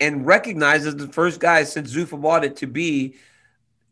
[0.00, 3.14] and recognized as the first guy since Zuffa bought it to be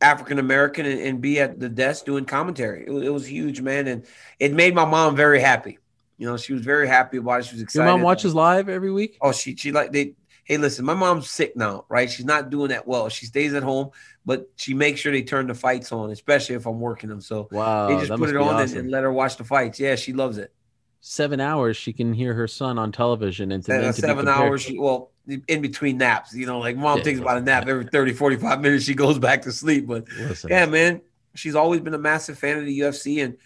[0.01, 2.85] African American and, and, be at the desk doing commentary.
[2.87, 3.87] It, it, was huge, man.
[3.87, 4.05] And
[4.41, 5.79] it made my mom very happy.
[6.19, 7.47] You know, she was very happy about it.
[7.47, 7.87] She was excited.
[7.87, 9.17] Your mom watches live every week?
[9.21, 12.11] Oh, she she like they hey, listen, my mom's sick now, right?
[12.11, 13.09] She's not doing that well.
[13.09, 13.91] She stays at home,
[14.25, 17.21] but she makes sure they turn the fights on, especially if I'm working them.
[17.21, 18.61] So wow, they just put it on awesome.
[18.61, 19.79] and, and, let her watch the fights.
[19.79, 20.53] Yeah, she loves it.
[21.01, 24.63] Seven hours, she can hear her son on television, and to, seven, seven hours.
[24.63, 27.85] She, well, in between naps, you know, like mom yeah, takes about a nap every
[27.85, 28.85] 30, 45 minutes.
[28.85, 29.87] She goes back to sleep.
[29.87, 30.51] But listen.
[30.51, 31.01] yeah, man,
[31.35, 33.37] she's always been a massive fan of the UFC, and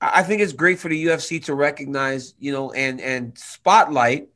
[0.00, 4.28] I think it's great for the UFC to recognize, you know, and and spotlight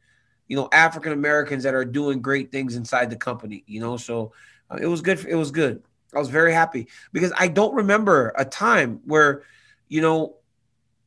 [0.54, 3.96] you know, African Americans that are doing great things inside the company, you know.
[3.96, 4.30] So
[4.70, 5.26] uh, it was good.
[5.26, 5.82] It was good.
[6.14, 9.42] I was very happy because I don't remember a time where,
[9.88, 10.36] you know,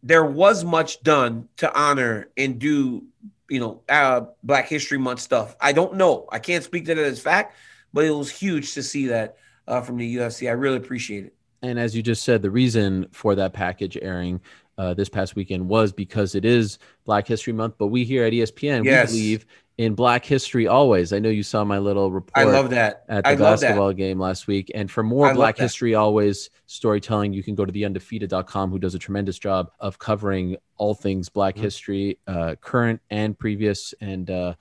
[0.04, 3.06] there was much done to honor and do,
[3.50, 5.56] you know, uh, Black History Month stuff.
[5.62, 6.28] I don't know.
[6.30, 7.56] I can't speak to that as fact,
[7.94, 10.50] but it was huge to see that uh, from the UFC.
[10.50, 11.34] I really appreciate it.
[11.62, 14.42] And as you just said, the reason for that package airing
[14.78, 17.76] uh, this past weekend was because it is Black History Month.
[17.78, 19.12] But we here at ESPN, yes.
[19.12, 19.46] we believe
[19.78, 21.14] in Black History always.
[21.14, 22.32] I know you saw my little report.
[22.36, 24.72] I love that at the I basketball game last week.
[24.74, 28.96] And for more I Black History always storytelling, you can go to theundefeated.com, who does
[28.96, 31.64] a tremendous job of covering all things Black mm-hmm.
[31.64, 34.54] history, uh, current and previous, and uh,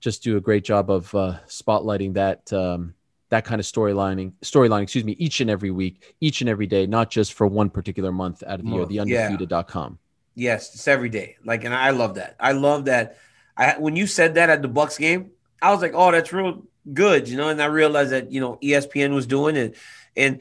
[0.00, 2.52] just do a great job of uh, spotlighting that.
[2.52, 2.94] Um,
[3.30, 6.86] that kind of storylining storyline excuse me each and every week each and every day
[6.86, 9.98] not just for one particular month out of the year the undefeated.com
[10.34, 10.50] yeah.
[10.50, 11.36] yes it's every day.
[11.44, 12.36] Like and i love that.
[12.38, 13.16] I love that.
[13.56, 15.30] I when you said that at the bucks game
[15.62, 16.62] i was like oh that's real
[16.92, 19.76] good you know and i realized that you know espn was doing it.
[20.16, 20.40] And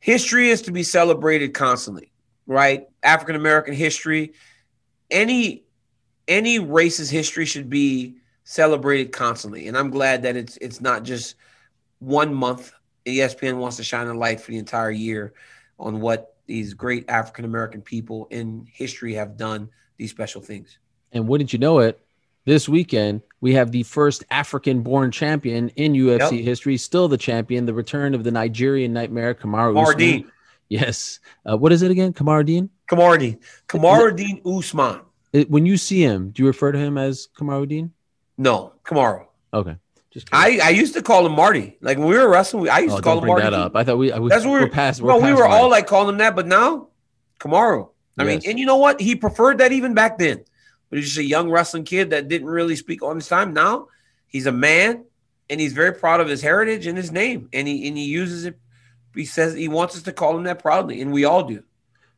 [0.00, 2.10] history is to be celebrated constantly
[2.46, 2.88] right?
[3.02, 4.32] African american history
[5.10, 5.64] any
[6.26, 9.68] any race's history should be celebrated constantly.
[9.68, 11.36] And i'm glad that it's it's not just
[12.04, 12.72] one month,
[13.06, 15.34] ESPN wants to shine a light for the entire year
[15.78, 20.78] on what these great African American people in history have done these special things.
[21.12, 22.00] And wouldn't you know it?
[22.46, 26.44] This weekend, we have the first African born champion in UFC yep.
[26.44, 30.30] history, still the champion, the return of the Nigerian nightmare, Kamaru Usman.
[30.68, 31.20] Yes.
[31.48, 32.12] Uh, what is it again?
[32.12, 32.68] Kamaruddin?
[32.88, 33.38] Kamaruddin.
[33.68, 35.00] Kamaruddin Usman.
[35.48, 37.90] when you see him, do you refer to him as Kamaruddin?
[38.36, 39.26] No, Kamaru.
[39.54, 39.76] Okay.
[40.14, 41.76] Just I, I used to call him Marty.
[41.80, 43.42] Like when we were wrestling, I used oh, to call him Marty.
[43.42, 43.74] that up.
[43.74, 44.12] I thought we.
[44.12, 45.02] I was, That's we were, past.
[45.02, 45.54] Well, past we were Marty.
[45.54, 46.86] all like calling him that, but now
[47.40, 47.88] Kamaru.
[48.16, 48.26] I yes.
[48.44, 49.00] mean, and you know what?
[49.00, 50.44] He preferred that even back then.
[50.88, 53.52] But he's just a young wrestling kid that didn't really speak on his time.
[53.54, 53.88] Now
[54.28, 55.04] he's a man,
[55.50, 58.44] and he's very proud of his heritage and his name, and he and he uses
[58.44, 58.56] it.
[59.16, 61.64] He says he wants us to call him that proudly, and we all do.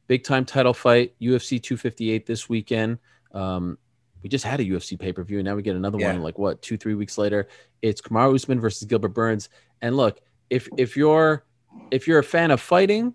[0.06, 2.98] Big time title fight, UFC 258 this weekend.
[3.32, 3.78] Um,
[4.26, 6.12] we just had a UFC pay per view, and now we get another yeah.
[6.12, 6.20] one.
[6.20, 7.46] Like what, two, three weeks later?
[7.80, 9.48] It's Kamaru Usman versus Gilbert Burns.
[9.80, 10.20] And look,
[10.51, 11.44] if if you're
[11.92, 13.14] if you're a fan of fighting,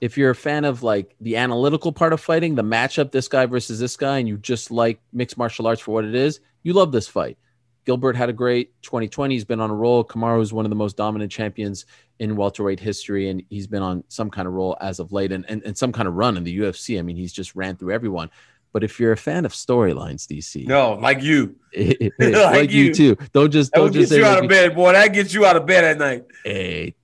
[0.00, 3.44] if you're a fan of like the analytical part of fighting, the matchup, this guy
[3.44, 6.72] versus this guy, and you just like mixed martial arts for what it is, you
[6.72, 7.36] love this fight.
[7.84, 9.34] Gilbert had a great 2020.
[9.34, 10.04] He's been on a roll.
[10.04, 11.84] Kamaru is one of the most dominant champions
[12.18, 15.44] in welterweight history, and he's been on some kind of roll as of late and,
[15.50, 16.98] and, and some kind of run in the UFC.
[16.98, 18.30] I mean, he's just ran through everyone.
[18.72, 21.56] But if you're a fan of storylines, DC, No, like you.
[21.76, 22.84] like, Like you.
[22.84, 22.94] you.
[22.94, 23.16] too.
[23.32, 24.92] Don't just That don't just get you out of bed, boy.
[24.92, 26.24] That gets you out of bed at night.
[26.44, 26.94] hey,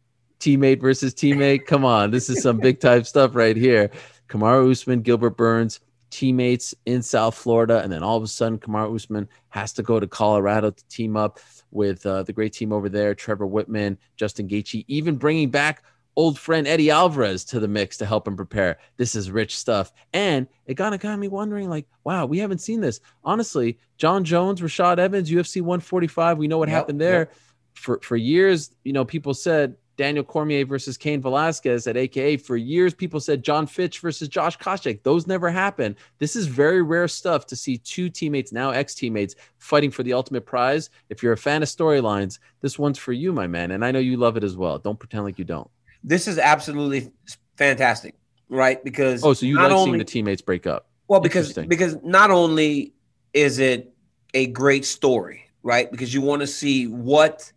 [0.41, 1.65] teammate versus teammate.
[1.67, 3.91] Come on, this is some big time stuff right here.
[4.29, 8.95] Kamaru Usman, Gilbert Burns, teammates in South Florida, and then all of a sudden, Kamaru
[8.95, 11.41] Usman has to go to Colorado to team up
[11.71, 15.83] with uh, the great team over there, Trevor Wittman, Justin Gaethje, even bringing back
[16.17, 18.79] old friend Eddie Alvarez to the mix to help him prepare.
[18.97, 22.59] This is rich stuff, and it kind of got me wondering, like, wow, we haven't
[22.59, 23.01] seen this.
[23.25, 26.39] Honestly, Jon Jones, Rashad Evans, UFC 145.
[26.39, 27.31] We know what Yep, happened there
[27.75, 32.39] for for years, you know, people said Daniel Cormier versus Cain Velasquez at AKA.
[32.39, 35.03] For years, people said Jon Fitch versus Josh Koscheck.
[35.03, 35.97] Those never happened.
[36.19, 40.13] This is very rare stuff to see two teammates, now ex teammates, fighting for the
[40.13, 40.91] ultimate prize.
[41.09, 43.71] If you're a fan of storylines, this one's for you, my man.
[43.71, 44.79] And I know you love it as well.
[44.79, 45.71] Don't pretend like you don't.
[46.05, 47.13] This is absolutely
[47.57, 48.15] fantastic,
[48.49, 48.83] right?
[48.83, 50.89] Because Oh, so you not like only, seeing the teammates break up?
[51.09, 52.95] well because because not only
[53.35, 53.95] is it
[54.35, 55.91] a great story, right?
[55.91, 57.53] Because you want to see what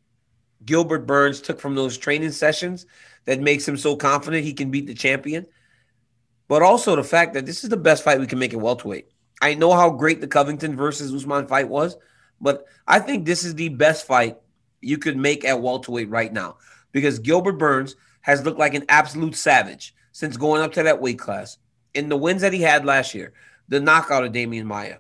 [0.66, 2.86] Gilbert Burns took from those training sessions
[3.26, 5.46] that makes him so confident he can beat the champion,
[6.48, 9.08] but also the fact that this is the best fight we can make at welterweight.
[9.42, 11.98] I know how great the Covington versus Usman fight was,
[12.42, 14.38] but I think this is the best fight
[14.82, 16.58] you could make at welterweight right now
[16.92, 21.20] because Gilbert Burns has looked like an absolute savage since going up to that weight
[21.20, 21.60] class.
[21.94, 23.34] In the wins that he had last year,
[23.70, 24.98] the knockout of Demian Maia,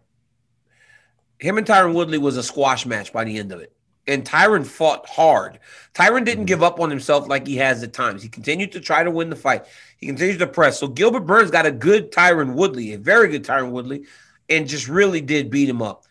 [1.40, 3.74] him and Tyron Woodley was a squash match by the end of it.
[4.08, 5.60] And Tyron fought hard.
[5.96, 6.46] Tyron didn't mm-hmm.
[6.46, 8.22] give up on himself like he has at times.
[8.22, 9.66] He continued to try to win the fight.
[9.98, 10.80] He continued to press.
[10.80, 14.06] So Gilbert Burns got a good Tyron Woodley, a very good Tyron Woodley,
[14.52, 16.04] and just really did beat him up.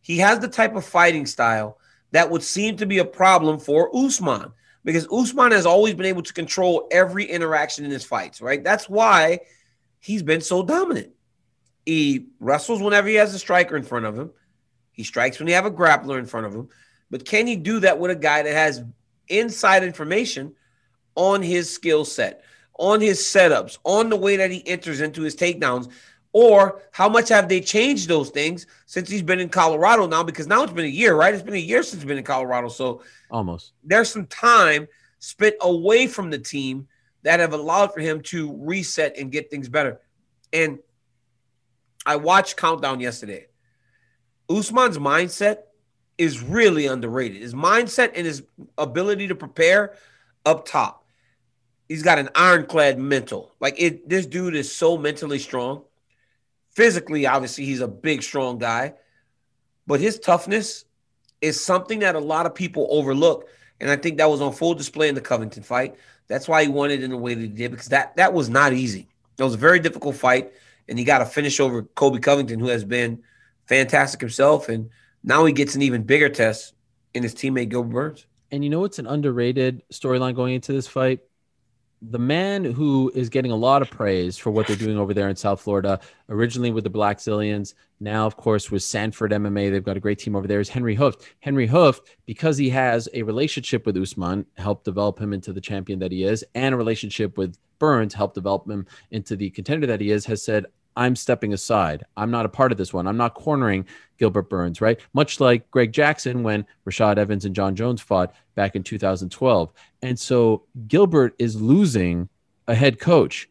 [0.00, 1.78] He has the type of fighting style
[2.12, 4.52] that would seem to be a problem for Usman
[4.84, 8.62] because Usman has always been able to control every interaction in his fights, right?
[8.62, 9.40] That's why
[9.98, 11.10] he's been so dominant.
[11.86, 14.30] He wrestles whenever he has a striker in front of him.
[14.92, 16.68] He strikes when he have a grappler in front of him.
[17.10, 18.84] But can he do that with a guy that has
[19.28, 20.54] inside information
[21.14, 22.42] on his skill set,
[22.78, 25.90] on his setups, on the way that he enters into his takedowns?
[26.34, 30.24] Or how much have they changed those things since he's been in Colorado now?
[30.24, 31.32] Because now it's been a year, right?
[31.32, 32.68] It's been a year since he's been in Colorado.
[32.68, 33.72] So Almost.
[33.84, 34.88] there's some time
[35.20, 36.88] spent away from the team
[37.22, 40.00] that have allowed for him to reset and get things better.
[40.52, 40.80] And
[42.04, 43.46] I watched Countdown yesterday.
[44.50, 45.58] Usman's mindset
[46.18, 47.42] is really underrated.
[47.42, 48.42] His mindset and his
[48.76, 49.94] ability to prepare
[50.44, 51.06] up top.
[51.88, 53.54] He's got an ironclad mental.
[53.60, 55.84] Like it, this dude is so mentally strong.
[56.74, 58.94] Physically, obviously, he's a big, strong guy,
[59.86, 60.84] but his toughness
[61.40, 63.48] is something that a lot of people overlook.
[63.80, 65.96] And I think that was on full display in the Covington fight.
[66.26, 68.48] That's why he won it in the way that he did, because that that was
[68.48, 69.08] not easy.
[69.38, 70.52] It was a very difficult fight,
[70.88, 73.22] and he got a finish over Colby Covington, who has been
[73.66, 74.68] fantastic himself.
[74.68, 74.90] And
[75.22, 76.74] now he gets an even bigger test
[77.12, 78.26] in his teammate Gilbert Burns.
[78.50, 81.20] And you know what's an underrated storyline going into this fight?
[82.10, 85.28] The man who is getting a lot of praise for what they're doing over there
[85.28, 89.96] in South Florida, originally with the Blackzilians, now, of course, with Sanford MMA, they've got
[89.96, 91.22] a great team over there, is Henry Hooft.
[91.40, 95.98] Henry Hooft, because he has a relationship with Usman, helped develop him into the champion
[96.00, 100.00] that he is, and a relationship with Burns, helped develop him into the contender that
[100.00, 100.66] he is, has said,
[100.96, 102.04] I'm stepping aside.
[102.16, 103.06] I'm not a part of this one.
[103.06, 103.84] I'm not cornering
[104.18, 104.98] Gilbert Burns, right?
[105.12, 109.72] Much like Greg Jackson when Rashad Evans and John Jones fought back in 2012.
[110.02, 112.28] And so Gilbert is losing
[112.68, 113.48] a head coach.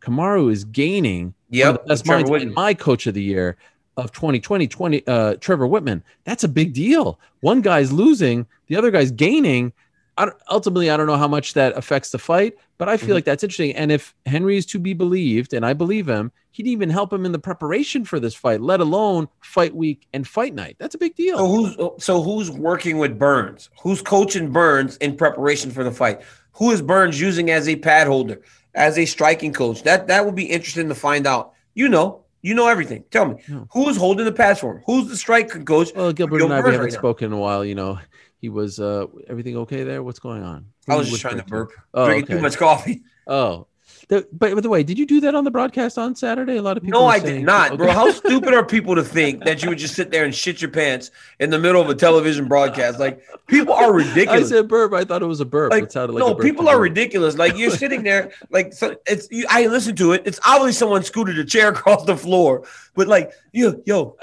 [0.00, 2.42] Kamaru is gaining one Yep, the best minds Wittman.
[2.42, 3.56] and my coach of the year
[3.96, 6.02] of 2020, 20, uh, Trevor Wittman.
[6.24, 7.18] That's a big deal.
[7.40, 9.72] One guy's losing, the other guy's gaining.
[10.18, 13.10] I don't, ultimately, I don't know how much that affects the fight, but I feel
[13.10, 13.14] Mhm.
[13.14, 13.74] like that's interesting.
[13.76, 17.26] And if Henry is to be believed, and I believe him, he'd even help him
[17.26, 20.76] in the preparation for this fight, let alone fight week and fight night.
[20.78, 21.36] That's a big deal.
[21.36, 23.68] So who's so who's working with Burns?
[23.82, 26.22] Who's coaching Burns in preparation for the fight?
[26.54, 28.40] Who is Burns using as a pad holder,
[28.74, 29.82] as a striking coach?
[29.82, 31.52] That that would be interesting to find out.
[31.74, 33.04] You know, you know everything.
[33.10, 33.68] Tell me, No.
[33.72, 34.82] who is holding the pads for him?
[34.86, 35.90] Who's the striking coach?
[35.94, 37.62] Well, Gilbert and I, we haven't right spoken in a while.
[37.64, 37.98] You know,
[38.40, 40.02] he was uh everything okay there?
[40.02, 40.66] What's going on?
[40.86, 42.34] Who I was just trying to burp, Oh, drinking okay.
[42.36, 43.02] too much coffee.
[43.26, 43.66] Oh,
[44.08, 46.58] The- but by the way, did you do that on the broadcast on Saturday?
[46.58, 47.00] A lot of people.
[47.00, 47.90] No, I saying- did not, bro.
[47.90, 50.70] How stupid are people to think that you would just sit there and shit your
[50.70, 53.00] pants in the middle of a television broadcast?
[53.00, 54.46] Like people are ridiculous.
[54.52, 54.92] I said burp.
[54.92, 55.72] I thought it was a burp.
[55.72, 56.82] like, it sounded like no, people are me.
[56.82, 57.36] ridiculous.
[57.36, 59.26] Like you're sitting there, like so it's.
[59.30, 60.22] You, I listened to it.
[60.24, 64.16] It's obviously someone scooted a chair across the floor, but like, yo, yo,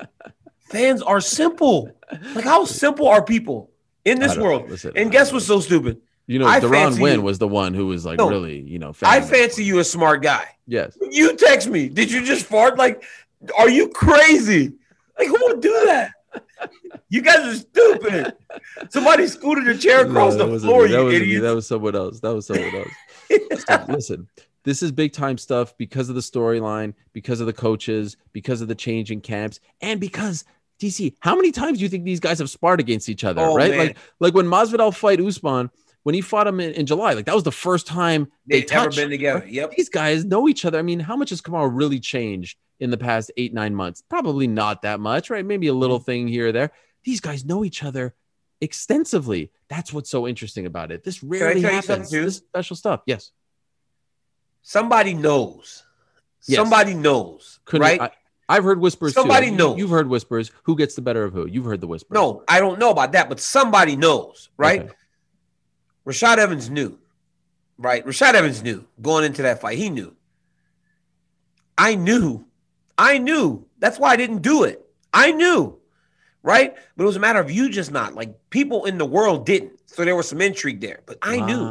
[0.70, 1.92] fans are simple.
[2.36, 3.70] Like, how simple are people
[4.06, 4.72] in this world?
[4.96, 6.00] And guess what's so stupid?
[6.28, 8.80] You know, I Deron Winn you- was the one who was like No, really, you
[8.80, 8.94] know.
[9.04, 10.46] I fancy you a smart guy.
[10.68, 10.98] Yes.
[11.12, 11.90] You text me.
[11.90, 12.78] Did you just fart?
[12.78, 13.04] Like
[13.58, 14.74] Are you crazy?
[15.20, 16.12] Like, who would do that?
[17.10, 18.34] You guys are stupid.
[18.90, 20.92] Somebody scooted a chair across No, the floor, me.
[20.92, 21.16] That you me.
[21.18, 21.42] idiots.
[21.44, 22.20] That was someone else.
[22.22, 22.90] That was someone else.
[23.30, 24.28] Listen, listen,
[24.64, 28.68] this is big time stuff because of the storyline, because of the coaches, because of
[28.68, 30.46] the change in camps, and because
[30.80, 31.14] DC.
[31.20, 33.42] How many times do you think these guys have sparred against each other?
[33.42, 33.70] Oh, right?
[33.72, 33.78] man.
[33.80, 35.70] Like, like when Masvidal fight Usman,
[36.04, 38.72] when he fought him in, in July, like that was the first time they They've
[38.72, 39.46] never been together.
[39.48, 39.72] Yep.
[39.72, 40.78] These guys know each other.
[40.78, 44.04] I mean, how much has Kamaru really changed in the past eight, nine months?
[44.10, 45.46] Probably not that much, right?
[45.46, 46.06] Maybe a little mm-hmm.
[46.06, 46.72] thing here or there.
[47.04, 48.14] These guys know each other
[48.62, 49.52] extensively.
[49.70, 51.04] That's what's so interesting about it.
[51.04, 52.12] This rarely happens.
[52.12, 53.02] This special stuff.
[53.06, 53.32] Yes.
[54.62, 55.84] Somebody knows.
[56.46, 56.58] Yes.
[56.58, 57.60] Somebody knows.
[57.66, 58.02] Couldn't- right?
[58.02, 58.12] I,
[58.50, 59.14] I've heard whispers.
[59.14, 59.56] Somebody too.
[59.56, 59.78] Knows.
[59.78, 60.52] You've heard whispers.
[60.64, 61.48] Who gets the better of who?
[61.48, 62.14] You've heard the whispers.
[62.14, 64.82] no, I don't know about that, but somebody knows, right?
[64.82, 64.94] Okay.
[66.06, 66.98] Rashad Evans knew,
[67.78, 68.06] right?
[68.06, 69.78] Rashad Evans knew going into that fight.
[69.78, 70.16] He knew.
[71.78, 72.46] I knew.
[72.98, 73.66] I knew.
[73.80, 74.86] That's why I didn't do it.
[75.14, 75.78] I knew,
[76.44, 76.76] right?
[76.96, 78.14] But it was a matter of you just not.
[78.16, 79.80] Like people in the world didn't.
[79.88, 81.02] So there was some intrigue there.
[81.06, 81.64] But I knew.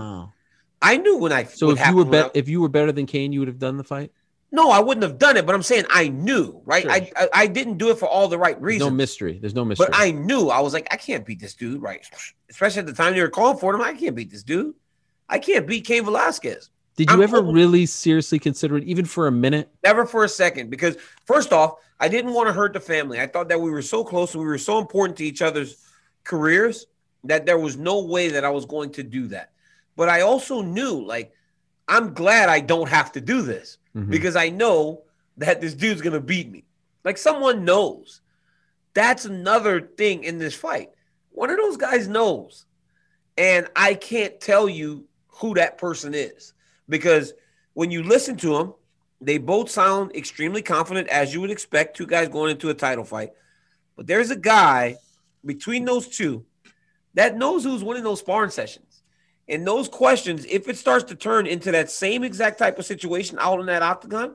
[0.81, 1.45] I knew when I.
[1.45, 3.59] So if you were bet, I- if you were better than Cain, you would have
[3.59, 4.13] done the fight.
[4.53, 5.47] No, I wouldn't have done it.
[5.47, 6.83] But I'm saying I knew, right?
[6.83, 6.93] Sure.
[6.93, 8.91] I, I I didn't do it for all the right reasons.
[8.91, 9.39] no mystery.
[9.41, 9.87] There's no mystery.
[9.91, 12.07] But I knew I was like, I can't beat this dude, right?
[12.51, 13.81] Especially at the time they were calling for him.
[13.81, 14.75] I can't beat this dude.
[15.29, 16.69] I can't beat Cain Velasquez.
[16.97, 19.71] Did you I'm ever really seriously consider it, even for a minute?
[19.83, 20.69] Never for a second.
[20.69, 23.19] Because first off, I didn't want to hurt the family.
[23.19, 25.79] I thought that we were so close and we were so important to each other's
[26.25, 26.87] careers
[27.25, 29.53] that there was no way that I was going to do that.
[29.97, 31.33] But I also knew, like,
[31.89, 34.11] I'm glad I don't have to do this Mhm.
[34.11, 35.03] because I know
[35.37, 36.65] that this dude's gonna beat me.
[37.05, 38.21] Like someone knows.
[38.95, 40.91] That's another thing in this fight.
[41.31, 42.67] One of those guys knows.
[43.37, 46.53] And I can't tell you who that person is
[46.89, 47.33] because
[47.73, 48.75] when you listen to them,
[49.21, 53.05] they both sound extremely confident, as you would expect, two guys going into a title
[53.05, 53.31] fight.
[53.97, 54.97] But there's a guy
[55.45, 56.45] between those two
[57.15, 58.92] that knows who's winning those sparring sessions.
[59.49, 63.39] And those questions, if it starts to turn into that same exact type of situation
[63.41, 64.35] out in that octagon,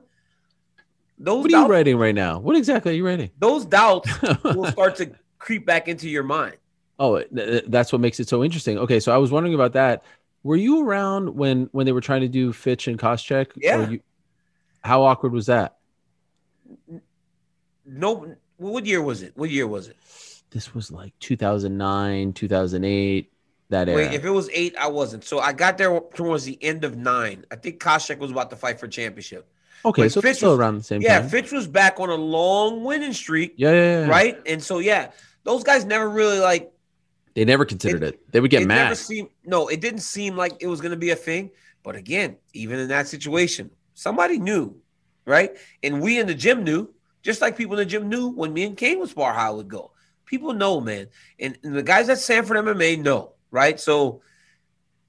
[1.17, 2.39] those What are you doubts, writing right now?
[2.39, 3.31] What exactly are you writing?
[3.39, 4.09] those doubts
[4.43, 6.57] will start to creep back into your mind.
[6.99, 8.77] Oh, th- th- that's what makes it so interesting.
[8.79, 10.03] Okay, so I was wondering about that.
[10.43, 13.51] Were you around when when they were trying to do Fitch and Koscheck?
[13.55, 13.89] Yeah.
[13.89, 13.99] You,
[14.83, 15.77] how awkward was that?
[17.85, 19.33] No, what year was it?
[19.35, 19.97] What year was it?
[20.51, 23.31] This was like 2009, 2008,
[23.70, 23.97] that era.
[23.97, 25.24] Wait, if it was eight, I wasn't.
[25.24, 27.45] So I got there towards the end of nine.
[27.51, 29.47] I think Koscheck was about to fight for championship.
[29.86, 31.30] okay, when so Fitch it's still was- around the same Yeah, time.
[31.30, 34.07] Fitch was back on a long winning streak, yeah, yeah, yeah.
[34.07, 34.38] right?
[34.45, 35.11] And so yeah,
[35.43, 36.72] those guys never really like
[37.36, 38.32] They never considered it.
[38.32, 38.84] They would get it mad.
[38.84, 41.51] Never seemed, no, it didn't seem like it was going to be a thing.
[41.84, 44.76] But again, even in that situation, somebody knew,
[45.26, 45.51] right?
[45.84, 48.63] And we in the gym knew, just like people in the gym knew when me
[48.63, 49.91] and Cain was spar how it would go.
[50.26, 51.07] People know, man,
[51.39, 53.79] and, and the guys at Sanford MMA know, right?
[53.79, 54.21] So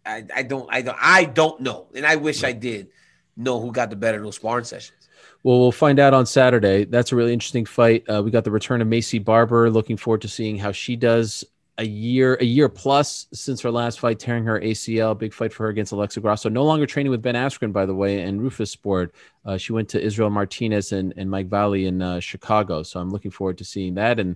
[0.05, 2.89] I, I don't, I don't, I don't know, and I wish I did
[3.37, 5.09] know who got the better of those sparring sessions.
[5.45, 6.85] Well, we'll find out on Saturday.
[6.85, 8.05] That's a really interesting fight.
[8.09, 9.71] Uh, we got the return of Maycee Barber.
[9.71, 11.45] Looking forward to seeing how she does.
[11.81, 15.17] A year, a year plus since her last fight, tearing her ACL.
[15.17, 16.49] Big fight for her against Alexa Grasso.
[16.49, 19.11] No longer training with Ben Askren, by the way, and Roufusport.
[19.45, 22.83] Uh, she went to Israel Martinez and, and Mike Valle in uh, Chicago.
[22.83, 24.35] So I'm looking forward to seeing that and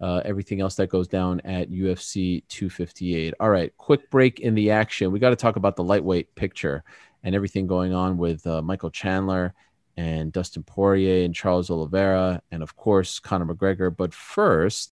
[0.00, 3.34] uh, everything else that goes down at UFC 258.
[3.40, 5.12] All right, quick break in the action.
[5.12, 6.82] We got to talk about the lightweight picture
[7.22, 9.54] and everything going on with uh, Michael Chandler
[9.96, 13.94] and Dustin Poirier and Charles Oliveira, and of course, Conor McGregor.
[13.96, 14.92] But first,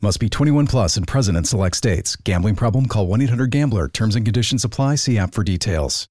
[0.00, 2.14] Must be 21 plus and present in select states.
[2.14, 2.86] Gambling problem?
[2.86, 3.88] Call 1 800 Gambler.
[3.88, 4.94] Terms and conditions apply.
[4.94, 6.06] See app for details.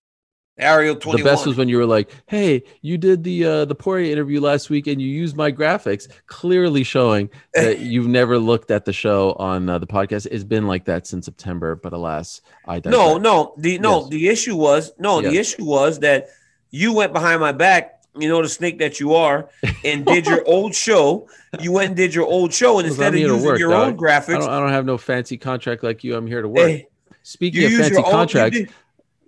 [0.59, 4.11] Ariel the best was when you were like, "Hey, you did the uh, the Poirier
[4.11, 8.83] interview last week, and you used my graphics, clearly showing that you've never looked at
[8.83, 10.25] the show on uh, the podcast.
[10.31, 12.91] It's been like that since September, but alas, I digress.
[12.91, 14.09] No, no, the no, Yes.
[14.09, 16.29] the issue was no, the issue was that
[16.71, 19.49] you went behind my back, you know, the snake that you are,
[19.83, 21.27] and did your old show.
[21.59, 23.87] You went and did your old show, and instead of using work, your dog.
[23.93, 26.15] own graphics, I don't, I don't have no fancy contract like you.
[26.15, 26.67] I'm here to eh, work.
[26.69, 26.87] hey,
[27.23, 28.69] Speaking of fancy own, contracts, did-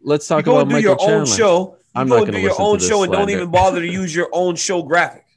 [0.03, 1.15] let's talk about Michael your Chandler.
[1.19, 1.59] own show.
[1.95, 4.13] You I'm not gonna do your own to show and don't even bother to use
[4.15, 5.25] your own show graphic.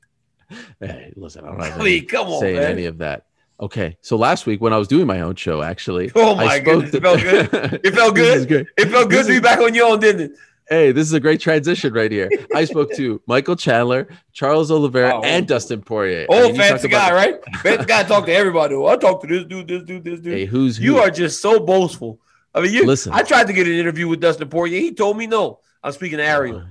[0.80, 2.64] Hey, listen, I don't have I any come on, say man.
[2.72, 3.24] any of that.
[3.58, 6.60] Okay, so last week when I was doing my own show, actually, Oh I my
[6.60, 7.80] spoke goodness, it felt good.
[7.84, 8.66] It felt This good.
[8.76, 10.32] It felt good to be back on your own, didn't it?
[10.72, 12.30] Hey, this is a great transition right here.
[12.54, 15.20] I spoke to Michael Chandler, Charles Oliveira, Wow.
[15.22, 16.26] and Dustin Poirier.
[16.30, 17.56] I Old mean, you talk fancy about- guy, right?
[17.56, 18.74] Fancy guy talk to everybody.
[18.74, 20.32] Oh, I talk to this dude, this dude, this dude.
[20.32, 20.84] Hey, who's who?
[20.84, 22.20] You are just so boastful.
[22.54, 23.12] I mean, you Listen.
[23.12, 24.80] I tried to get an interview with Dustin Poirier.
[24.80, 25.60] He told me no.
[25.82, 26.58] I'm speaking to Ariel.
[26.60, 26.64] Uh,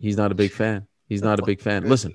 [0.00, 0.86] he's not a big fan.
[1.08, 1.88] He's not a big fan.
[1.88, 2.14] Listen,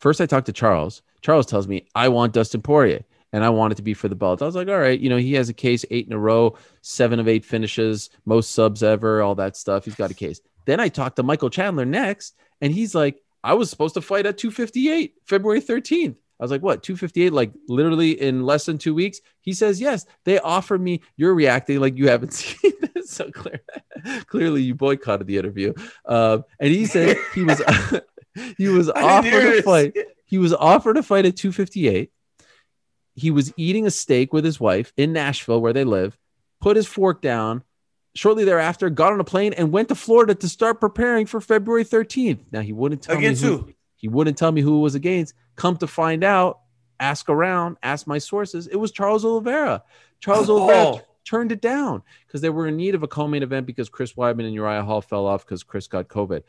[0.00, 1.02] first I talked to Charles.
[1.20, 4.16] Charles tells me I want Dustin Poirier and I want it to be for the
[4.16, 4.42] belt.
[4.42, 6.56] I was like, all right, you know, he has a case eight in a row,
[6.80, 9.84] seven of eight finishes, most subs ever, all that stuff.
[9.84, 10.40] He's got a case.
[10.64, 14.26] Then I talked to Michael Chandler next, and he's like, I was supposed to fight
[14.26, 16.16] at 258, February 13th.
[16.42, 19.20] I was like, what, 258, like literally in less than two weeks?
[19.42, 20.06] He says, yes.
[20.24, 23.10] They offered me, you're reacting like you haven't seen this.
[23.10, 23.60] So clear.
[24.26, 25.72] Clearly, you boycotted the interview.
[26.04, 27.62] Um, and he said he was
[28.56, 29.96] he was I didn't hear offered a fight.
[30.24, 32.10] He was offered a fight at 258.
[33.14, 36.16] He was eating a steak with his wife in Nashville, where they live,
[36.60, 37.62] put his fork down.
[38.14, 41.84] Shortly thereafter, got on a plane and went to Florida to start preparing for February
[41.84, 42.40] 13th.
[42.52, 43.72] Now he wouldn't tell Against me who, who?
[43.96, 45.34] he wouldn't tell me who it was against.
[45.56, 46.60] Come to find out,
[47.00, 48.66] ask around, ask my sources.
[48.66, 49.82] It was Charles Oliveira.
[50.20, 50.58] Charles oh.
[50.58, 51.00] Oliveira Oh.
[51.24, 54.44] turned it down because they were in need of a co-main event because Chris Weidman
[54.44, 56.42] and Uriah Hall fell off because Chris got COVID.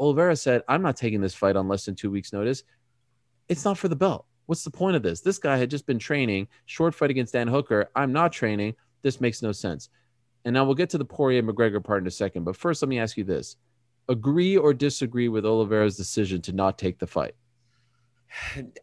[0.00, 2.64] Oliveira said, "I'm not taking this fight on less than two weeks' notice.
[3.48, 4.26] It's not for the belt.
[4.46, 5.20] What's the point of this?
[5.20, 7.88] This guy had just been training, short fight against Dan Hooker.
[7.94, 8.74] I'm not training.
[9.02, 9.88] This makes no sense."
[10.44, 12.44] And now we'll get to the Poirier McGregor part in a second.
[12.44, 13.56] But first, let me ask you this:
[14.08, 17.34] Agree or disagree with Oliveira's decision to not take the fight?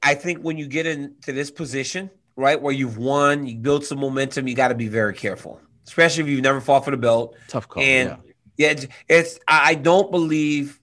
[0.01, 3.99] I think when you get into this position, right, where you've won, you build some
[3.99, 7.35] momentum, you got to be very careful, especially if you've never fought for the belt.
[7.47, 7.83] Tough call.
[7.83, 8.17] and yeah.
[8.57, 10.79] yeah, it's, it's I I don't believe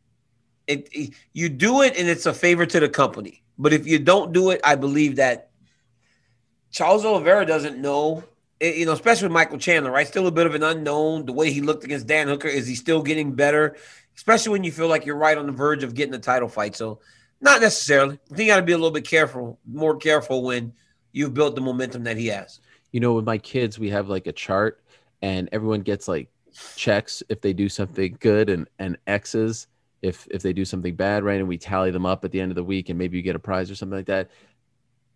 [0.66, 3.42] it, it- You do it, and it's a favor to the company.
[3.58, 5.50] But if you don't do it, I believe that
[6.70, 8.22] Charles Oliveira doesn't know.
[8.60, 10.06] You know, especially with Michael Chandler, right?
[10.06, 11.26] Still a bit of an unknown.
[11.26, 13.76] The way he looked against Dan Hooker, is he still getting better?
[14.16, 16.74] Especially when you feel like you're right on the verge of getting a title fight.
[16.74, 16.98] So,
[17.40, 18.18] not necessarily.
[18.32, 20.72] I think you got to be a little bit careful, more careful when
[21.12, 22.60] you've built the momentum that he has.
[22.92, 24.82] you know, with my kids, we have like a chart
[25.22, 26.28] and everyone gets like
[26.76, 29.66] checks if they do something good and, and X's
[30.02, 31.38] if, if they do something bad, right?
[31.38, 33.36] And we tally them up at the end of the week and maybe you get
[33.36, 34.30] a prize or something like that.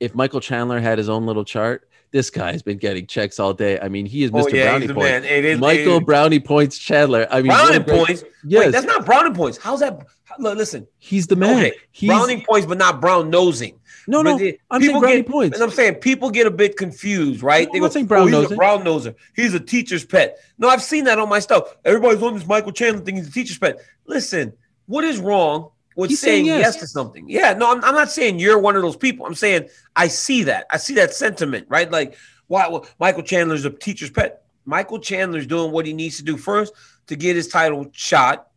[0.01, 3.81] If Michael Chandler had his own little chart, this guy's been getting checks all day.
[3.81, 4.45] I mean, he is Mr.
[4.45, 4.99] Oh yeah, Brownie Points.
[5.11, 5.25] man.
[5.25, 7.27] It is Michael it- Brownie Points Chandler.
[7.31, 8.25] I mean, what a Browning great- points.
[8.45, 9.59] Yes, Wait, that's not Brownie points.
[9.59, 10.05] How's that?
[10.39, 11.59] Listen, he's the man.
[11.59, 13.79] okay, He's, browning points, but not brown nosing.
[14.09, 15.57] no, no, I'm saying people Brownie get- Points.
[15.57, 17.69] And I'm saying people get a bit confused, right?
[17.73, 19.15] No, I'm saying oh, brown oh, he's nosing." a brown noser.
[19.37, 20.39] He's a teacher's pet.
[20.59, 21.77] No, I've seen that on my stuff.
[21.85, 23.17] Everybody's on this Michael Chandler thing.
[23.17, 23.79] He's a teacher's pet.
[24.07, 24.53] Listen,
[24.87, 26.75] what is wrong with He's saying, saying yes.
[26.75, 26.77] yes.
[26.79, 27.29] to something?
[27.29, 29.27] Yeah, no, I'm, I'm not saying you're one of those people.
[29.27, 30.67] I'm saying I see that.
[30.71, 31.91] I see that sentiment, right?
[31.91, 32.17] Like,
[32.47, 34.45] why well, Michael Chandler's a teacher's pet.
[34.65, 36.73] Michael Chandler's doing what he needs to do first
[37.07, 38.49] to get his title shot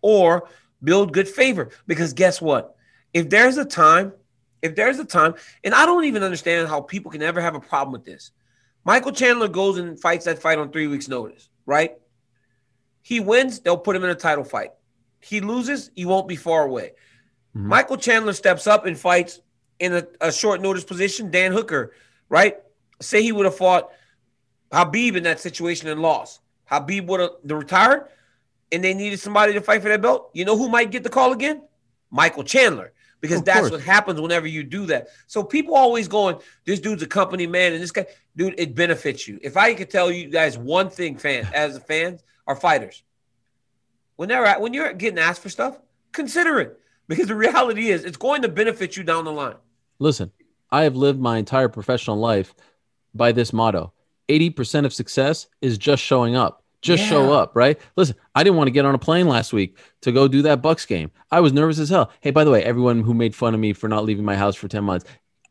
[0.00, 0.48] or
[0.82, 1.70] build good favor.
[1.86, 2.76] Because guess what?
[3.14, 4.12] If there's a time,
[4.60, 5.34] if there's a time,
[5.64, 8.32] and I don't even understand how people can ever have a problem with this.
[8.84, 11.96] Michael Chandler goes and fights that fight on three weeks' notice, right?
[13.02, 14.72] He wins, they'll put him in a title fight.
[15.22, 16.92] He loses, he won't be far away.
[17.56, 17.62] Mhm.
[17.64, 19.40] Michael Chandler steps up and fights
[19.78, 21.30] in a, a short notice position.
[21.30, 21.92] Dan Hooker,
[22.28, 22.56] right?
[23.00, 23.90] Say he would have fought
[24.70, 26.40] Khabib in that situation and lost.
[26.70, 28.08] Khabib would have retired,
[28.70, 30.30] and they needed somebody to fight for that belt.
[30.32, 31.62] You know who might get the call again?
[32.10, 32.92] Michael Chandler.
[33.20, 33.70] Because Of that's course.
[33.72, 35.06] what happens whenever you do that.
[35.28, 39.28] So people always going, this dude's a company man, and this guy, dude, it benefits
[39.28, 39.38] you.
[39.42, 43.04] If I could tell you guys one thing, fan as a fans or fighters,
[44.22, 45.80] when they're at, when you're getting asked for stuff,
[46.12, 46.78] consider it.
[47.08, 49.56] Because the reality is it's going to benefit you down the line.
[49.98, 50.30] Listen,
[50.70, 52.54] I have lived my entire professional life
[53.12, 53.92] by this motto
[54.28, 56.62] 80% of success is just showing up.
[56.82, 57.80] Just show up, right?
[57.96, 60.62] Listen, I didn't want to get on a plane last week to go do that
[60.62, 61.10] Bucks game.
[61.32, 62.12] I was nervous as hell.
[62.20, 64.54] Hey, by the way, everyone who made fun of me for not leaving my house
[64.54, 65.04] for 10 months,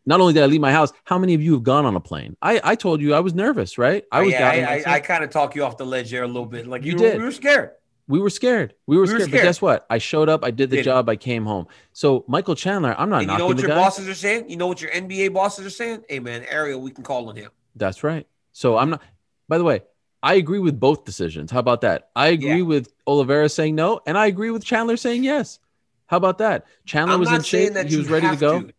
[0.06, 2.00] not only did I leave my house, how many of you have gone on a
[2.00, 2.38] plane?
[2.42, 4.06] I, I told you I was nervous, right?
[4.14, 4.94] I was yeah, I, I.
[4.96, 6.68] I kind of talk you off the ledge there a little bit.
[6.68, 7.18] Like You you, did.
[7.18, 7.72] we were scared.
[8.12, 8.76] We were scared.
[8.86, 9.32] We were, We were scared.
[9.32, 9.86] But guess what?
[9.90, 10.44] I showed up.
[10.44, 10.86] I did the Did it.
[10.86, 11.10] job.
[11.10, 11.66] I came home.
[11.94, 13.76] So Michael Chandler, I'm not And you know what your guy.
[13.76, 14.50] bosses are saying?
[14.50, 16.04] You know what your NBA bosses are saying?
[16.10, 17.50] Hey man, Ariel, we can call on him.
[17.76, 18.28] That's right.
[18.52, 19.02] So I'm not.
[19.48, 19.82] By the way,
[20.22, 21.50] I agree with both decisions.
[21.52, 22.10] How about that?
[22.16, 22.62] I agree Yeah.
[22.62, 25.60] with Oliveira saying no, and I agree with Chandler saying yes.
[26.08, 26.66] How about that?
[26.86, 27.76] Chandler I'm was in shape.
[27.88, 28.70] He was ready to go.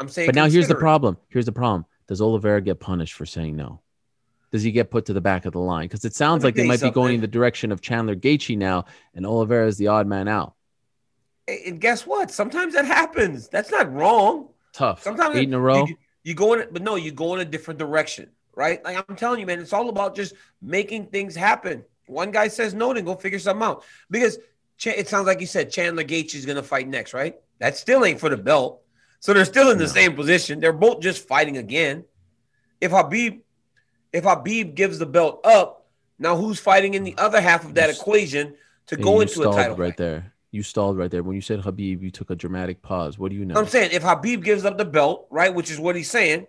[0.00, 1.18] I'm saying, But now here's the problem.
[1.28, 1.84] Here's the problem.
[2.06, 3.80] Does Oliveira get punished for saying no?
[4.50, 5.84] Does he get put to the back of the line?
[5.86, 8.86] Because it sounds like they might be going in the direction of Chandler Gaethje now,
[9.14, 10.54] and Oliveira is the odd man out.
[11.46, 12.30] And guess what?
[12.30, 13.48] Sometimes that happens.
[13.48, 14.48] That's not wrong.
[14.72, 15.02] Tough.
[15.02, 15.86] Sometimes Eight in a row.
[15.86, 18.84] You, You go in, but no, you go in a different direction, right?
[18.84, 21.84] Like I'm telling you, man, it's all about just making things happen.
[22.06, 23.84] One guy says no, then go figure something out.
[24.10, 24.38] Because
[24.84, 27.36] it sounds like you said Chandler Gaethje is going to fight next, right?
[27.58, 28.82] That still ain't for the belt,
[29.20, 30.60] so they're still in the same position.
[30.60, 32.04] They're both just fighting again.
[32.80, 33.40] If Khabib,
[34.12, 35.86] if Khabib gives the belt up,
[36.18, 38.54] now who's fighting in the other half of that equation
[38.86, 39.96] to go into a title right fight?
[39.96, 40.32] there.
[40.50, 41.22] You stalled right there.
[41.22, 43.18] When you said Khabib, you took a dramatic pause.
[43.18, 43.54] What do you know?
[43.54, 46.46] I'm saying if Khabib gives up the belt, right, which is what he's saying,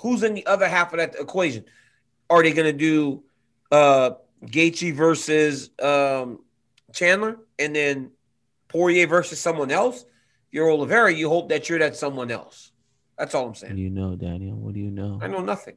[0.00, 1.64] who's in the other half of that equation?
[2.30, 3.22] Are they going to do
[3.70, 4.12] uh
[4.44, 6.40] Gaethje versus um
[6.92, 8.10] Chandler and then
[8.68, 10.02] Poirier versus someone else?
[10.02, 12.72] If you're Oliveira, you hope that you're that someone else.
[13.18, 13.78] That's all I'm What do saying.
[13.78, 14.56] you know, Daniel?
[14.56, 15.18] What do you know?
[15.20, 15.76] I know nothing.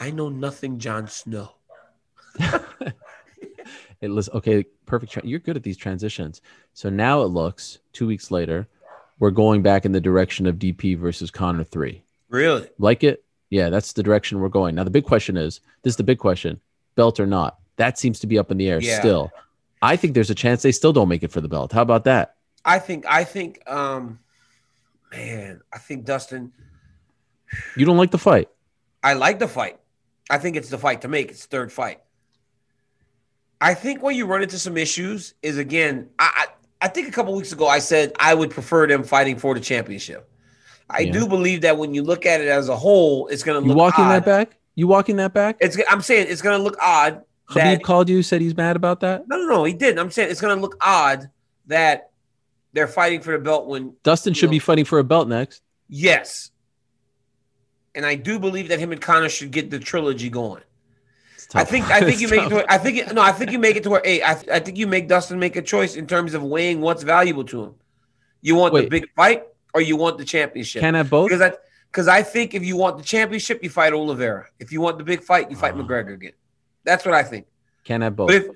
[0.00, 1.52] I know nothing, Jon Snow.
[4.00, 4.64] It looks okay.
[4.86, 5.10] Perfect.
[5.12, 6.40] Tra- You're good at these transitions.
[6.72, 8.68] So now it looks two weeks later,
[9.18, 12.04] we're going back in the direction of DP versus Conor three.
[12.28, 12.68] Really?
[12.78, 13.24] Like it?
[13.50, 14.76] Yeah, that's the direction we're going.
[14.76, 16.60] Now the big question is: this is the big question,
[16.94, 17.58] belt or not?
[17.76, 19.00] That seems to be up in the air Yeah.
[19.00, 19.32] still.
[19.82, 21.72] I think there's a chance they still don't make it for the belt.
[21.72, 22.36] How about that?
[22.64, 24.20] I think I think um
[25.10, 26.52] man, I think Dustin
[27.76, 28.48] You don't like the fight?
[29.02, 29.80] I like the fight.
[30.30, 31.30] I think it's the fight to make.
[31.30, 32.00] It's third fight.
[33.60, 36.30] I think where you run into some issues is again, I
[36.80, 39.54] I, I think a couple weeks ago I said I would prefer them fighting for
[39.54, 40.30] the championship.
[40.90, 41.12] I Yeah.
[41.12, 43.74] do believe that when you look at it as a whole, it's going to You
[43.74, 44.12] walking odd.
[44.12, 44.56] that back?
[44.74, 45.56] You walking that back?
[45.60, 47.22] It's I'm saying it's going to look odd.
[47.46, 49.26] Habib That, called you, said he's mad about that.
[49.26, 49.98] no, no, no, he didn't.
[49.98, 51.28] I'm saying it's going to look odd
[51.66, 52.10] that
[52.74, 55.62] they're fighting for the belt when Dustin should know- be fighting for a belt next.
[55.88, 56.50] yes,
[57.98, 60.62] and I do believe that him and Conor should get the trilogy going.
[61.54, 63.50] I think I think you make it to where, I think it, no I think
[63.50, 65.96] you make it to where hey I, I think you make Dustin make a choice
[65.96, 67.74] in terms of weighing what's valuable to him.
[68.42, 69.42] You want the big fight
[69.74, 70.80] or you want the championship?
[70.80, 71.28] Can I both.
[71.28, 71.52] because I
[71.90, 74.46] because I think if you want the championship, you fight Oliveira.
[74.60, 75.78] If you want the big fight, you fight Ah.
[75.78, 76.32] McGregor again.
[76.84, 77.46] That's what I think.
[77.84, 78.28] Can I both.
[78.28, 78.46] But if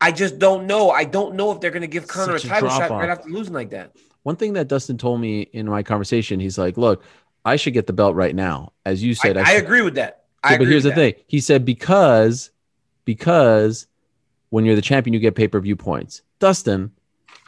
[0.00, 2.48] I just don't know, I don't know if they're going to give Conor Such a
[2.48, 3.00] title shot drop-off.
[3.00, 3.92] right after losing like that.
[4.24, 7.04] One thing that Dustin told me in my conversation, he's like, "Look,
[7.46, 10.24] I should get the belt right now." As you I, said, I agree with that.
[10.44, 10.94] I Yeah, but here's the that.
[10.96, 11.14] thing.
[11.26, 12.50] He said because
[13.04, 13.86] because
[14.50, 16.22] when you're the champion, you get pay per view points.
[16.38, 16.90] Dustin,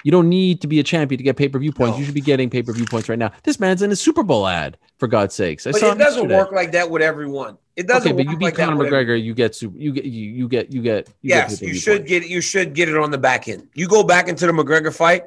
[0.04, 1.92] you don't need to be a champion to get pay per view points.
[1.96, 1.98] No.
[1.98, 3.30] You should be getting pay per view points right now.
[3.42, 5.66] This man's in a Super Bowl ad, for God's sakes.
[5.66, 6.36] I But saw it doesn't yesterday.
[6.36, 7.58] work like that with everyone.
[7.76, 8.08] It doesn't.
[8.08, 8.84] Okay, but work you beat like Conor.
[8.84, 11.74] McGregor, you get super, you get you, you get you get you get yes, you
[11.74, 12.08] should points.
[12.08, 13.68] get you should get it on the back end.
[13.74, 15.24] You go back into the McGregor fight,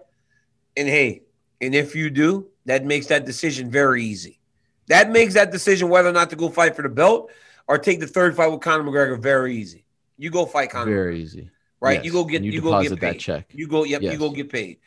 [0.76, 1.24] and hey,
[1.62, 4.40] and if you do, that makes that decision very easy.
[4.92, 7.32] That makes that decision whether or not to go fight for the belt
[7.68, 9.86] or take the third fight with Conor McGregor very easy.
[10.18, 11.50] You go fight Conor, very easy.
[11.80, 11.96] right?
[12.00, 13.00] Yes, You go get and you, you go get paid.
[13.00, 13.46] that check.
[13.54, 14.12] You go, yep, Yes.
[14.14, 14.80] you go get paid.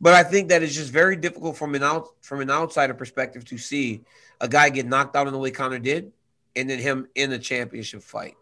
[0.00, 3.44] But I think that it's just very difficult from an out from an outsider perspective
[3.46, 4.02] to see
[4.40, 6.10] a guy get knocked out in the way Conor did,
[6.56, 8.34] and then him in a championship fight.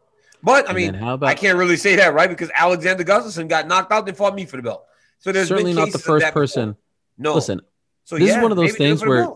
[0.42, 2.30] But I And mean, how about I can't really say that, right?
[2.30, 4.86] Because Alexander Gustafsson got knocked out and fought me for the belt.
[5.18, 6.42] So there's certainly not the first that before.
[6.44, 6.76] person.
[7.18, 7.60] No, Listen,
[8.04, 9.28] So this is one of those maybe do it things where-.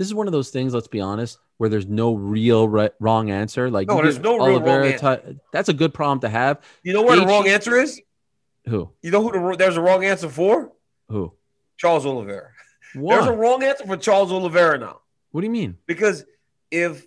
[0.00, 0.72] This is one of those things.
[0.72, 3.70] Let's be honest, where there's no real right, wrong answer.
[3.70, 6.62] Like No, there's no real wrong ti- that's a good problem to have.
[6.82, 8.00] you know where the wrong answer is.
[8.66, 8.88] Who?
[9.02, 10.72] You know who the there's a wrong answer for?
[11.10, 11.34] Who?
[11.76, 12.48] Charles Oliveira.
[12.94, 13.16] Why?
[13.16, 15.02] There's a wrong answer for Charles Oliveira now.
[15.32, 15.76] what do you mean?
[15.86, 16.24] Because
[16.70, 17.04] if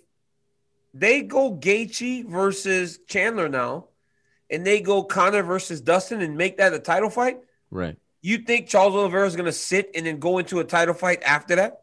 [0.94, 3.88] they go Gaethje versus Chandler now,
[4.48, 7.40] and they go Conor versus Dustin and make that a title fight,
[7.72, 7.96] Right.
[8.22, 11.24] you think Charles Oliveira is going to sit and then go into a title fight
[11.24, 11.80] after that?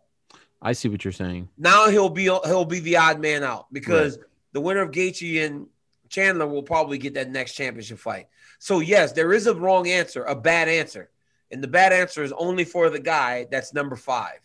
[0.62, 1.49] I see what you're saying.
[1.57, 4.20] Now he'll be he'll be the odd man out because
[4.53, 5.68] the winner of Gaethje and
[6.09, 8.28] Chandler will probably get that next championship fight.
[8.59, 11.09] So yes, there is a wrong answer, a bad answer,
[11.49, 14.39] and the bad answer is only for the guy that's number five.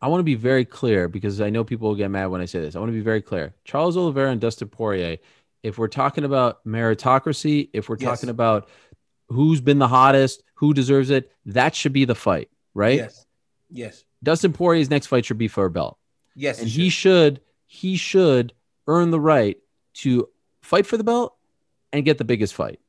[0.00, 2.44] I want to be very clear because I know people will get mad when I
[2.44, 2.76] say this.
[2.76, 3.52] I want to be very clear.
[3.64, 5.16] Charles Oliveira and Dustin Poirier,
[5.64, 8.08] if we're talking about meritocracy, if we're Yes.
[8.08, 8.68] talking about
[9.28, 12.96] who's been the hottest, who deserves it, that should be the fight, right?
[12.96, 13.26] Yes,
[13.70, 15.98] yes, Dustin Poirier's next fight should be for a belt.
[16.34, 16.58] yes.
[16.60, 17.40] and he should.
[17.66, 18.52] he should
[18.86, 19.58] earn the right
[19.94, 20.28] to
[20.62, 21.36] fight for the belt
[21.92, 22.80] and get the biggest fight.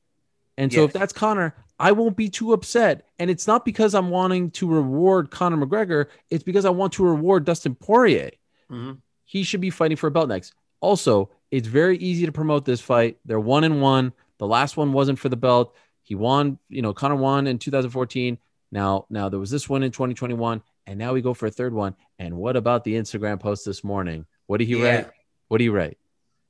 [0.58, 3.06] And so if that's Conor, I won't be too upset.
[3.18, 7.06] And it's not because I'm wanting to reward Conor McGregor, it's because I want to
[7.06, 8.32] reward Dustin Poirier.
[8.72, 8.98] Mhm.
[9.26, 10.54] He should be fighting for a belt next.
[10.82, 13.18] Also, it's very easy to promote this fight.
[13.26, 14.14] They're one and one.
[14.38, 15.74] The last one wasn't for the belt.
[16.04, 18.38] He won, you know, Conor won in 2014.
[18.72, 21.74] Now, now there was this one in 2021, and now we go for a third
[21.74, 21.96] one.
[22.18, 24.26] And what about the Instagram post this morning?
[24.48, 24.96] What do you Yeah.
[24.96, 25.08] write?
[25.48, 25.98] What do you write?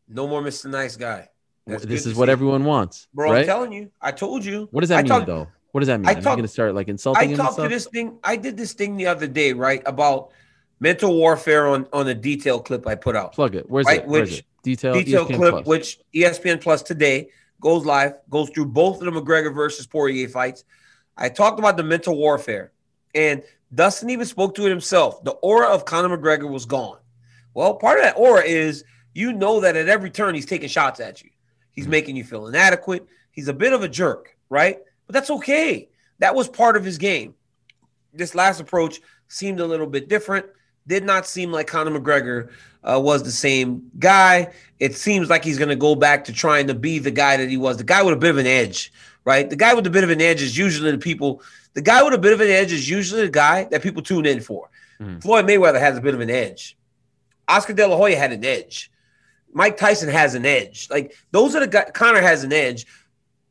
[0.08, 0.70] No more Mr.
[0.70, 1.30] Nice Guy.
[1.68, 3.92] That's this is what everyone wants, Bro, I'm telling you.
[4.02, 4.68] I told you.
[4.72, 5.48] what does that I mean, talked- though?
[5.72, 6.08] What does that mean?
[6.10, 8.18] I Are you talked- going to start like insulting I talked to this thing.
[8.24, 9.84] I did this thing the other day, right?
[9.86, 10.32] About
[10.80, 13.34] Mental Warfare on on the detail clip I put out.
[13.34, 13.70] Plug it.
[13.70, 14.08] Where's Right, it?
[14.08, 14.46] Where's which- it?
[14.64, 14.94] Detail.
[14.94, 15.66] detail ESPN clip, Plus.
[15.68, 17.30] which ESPN Plus today
[17.62, 20.64] goes live, goes through both of the McGregor versus Poirier fights.
[21.16, 22.72] I talked about the mental warfare,
[23.14, 23.44] and
[23.74, 25.24] Dustin even spoke to it himself.
[25.24, 26.98] The aura of Conor McGregor was gone.
[27.54, 31.00] Well, part of that aura is you know that at every turn he's taking shots
[31.00, 31.30] at you.
[31.72, 33.08] He's making you feel inadequate.
[33.32, 34.80] He's a bit of a jerk, right?
[35.08, 35.90] But that's okay.
[36.20, 37.36] That was part of his game.
[38.14, 40.46] This last approach seemed a little bit different.
[40.88, 42.50] Did not seem like Conor McGregor
[42.84, 44.52] uh, was the same guy.
[44.80, 47.50] It seems like he's going to go back to trying to be the guy that
[47.50, 47.78] he was.
[47.78, 48.92] The guy with a bit of an edge,
[49.30, 49.50] right?
[49.50, 51.42] The guy with a bit of an edge is usually the people.
[51.76, 54.26] The guy with a bit of an edge is usually the guy that people tune
[54.26, 54.70] in for.
[55.00, 55.22] Mhm.
[55.22, 56.76] Floyd Mayweather has a bit of an edge.
[57.48, 58.92] Oscar De La Hoya had an edge.
[59.54, 60.88] Mike Tyson has an edge.
[60.90, 61.92] Like those are the guys.
[61.94, 62.86] Conor has an edge.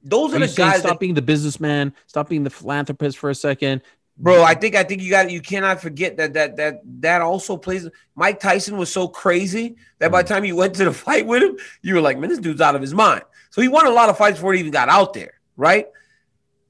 [0.03, 1.93] Those are, Are the guys stop that being the businessman?
[2.07, 3.83] Stop being the philanthropist for a second.
[4.21, 7.57] Bro, I think I think you got you cannot forget that that that that also
[7.57, 7.89] plays.
[8.17, 11.43] Mike Tyson was so crazy that by the time you went to the fight with
[11.43, 13.23] him, you were like, man, this dude's out of his mind.
[13.51, 15.89] So he won a lot of fights before he even got out there, right?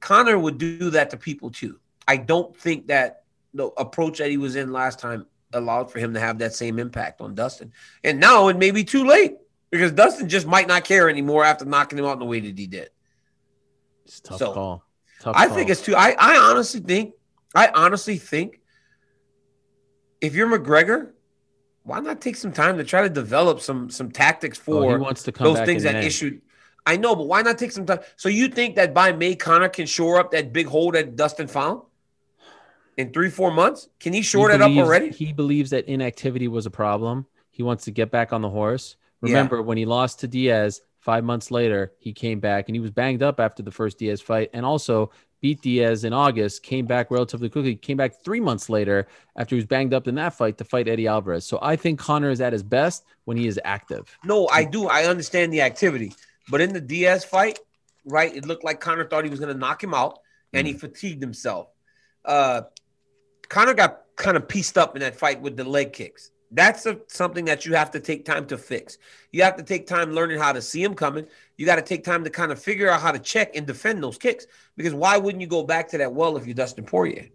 [0.01, 1.79] Conor would do that to people too.
[2.05, 3.23] I don't think that
[3.53, 6.77] the approach that he was in last time allowed for him to have that same
[6.79, 7.71] impact on Dustin.
[8.03, 9.37] And now it may be too late
[9.71, 12.57] because Dustin just might not care anymore after knocking him out in the way that
[12.57, 12.89] he did.
[14.05, 14.83] It's a tough So, call.
[15.21, 15.55] Tough I call.
[15.55, 15.95] think it's too.
[15.95, 17.13] I, I honestly think,
[17.55, 18.59] I honestly think,
[20.21, 21.11] if you're McGregor,
[21.83, 24.99] why not take some time to try to develop some some tactics Oh, for
[25.31, 26.05] come those things that May.
[26.05, 26.41] issued?
[26.85, 27.99] I know, but why not take some time?
[28.15, 31.47] So you think that by May, Conor can shore up that big hole that Dustin
[31.47, 31.81] found
[32.97, 33.89] in three, four months?
[33.99, 35.09] Can he shore He that up already?
[35.09, 37.25] He believes that inactivity was a problem.
[37.51, 38.95] He wants to get back on the horse.
[39.21, 39.29] Yeah.
[39.29, 42.91] Remember when he lost to Diaz five months later, he came back and he was
[42.91, 45.11] banged up after the first Diaz fight, and also
[45.41, 46.63] beat Diaz in August.
[46.63, 47.75] Came back relatively quickly.
[47.75, 49.07] Came back three months later
[49.37, 51.45] after he was banged up in that fight to fight Eddie Alvarez.
[51.45, 54.17] So I think Conor is at his best when he is active.
[54.25, 54.87] No, I do.
[54.87, 56.13] I understand the activity,
[56.49, 57.59] but in the Diaz fight,
[58.05, 60.19] right, it looked like Conor thought he was going to knock him out,
[60.53, 61.69] and he fatigued himself.
[62.25, 62.61] Uh,
[63.47, 66.31] Conor got kind of pieced up in that fight with the leg kicks.
[66.51, 68.97] That's a, something that you have to take time to fix.
[69.31, 71.27] You have to take time learning how to see him coming.
[71.57, 74.03] You got to take time to kind of figure out how to check and defend
[74.03, 74.47] those kicks.
[74.75, 77.29] Because why wouldn't you go back to that well if you're Dustin Poirier?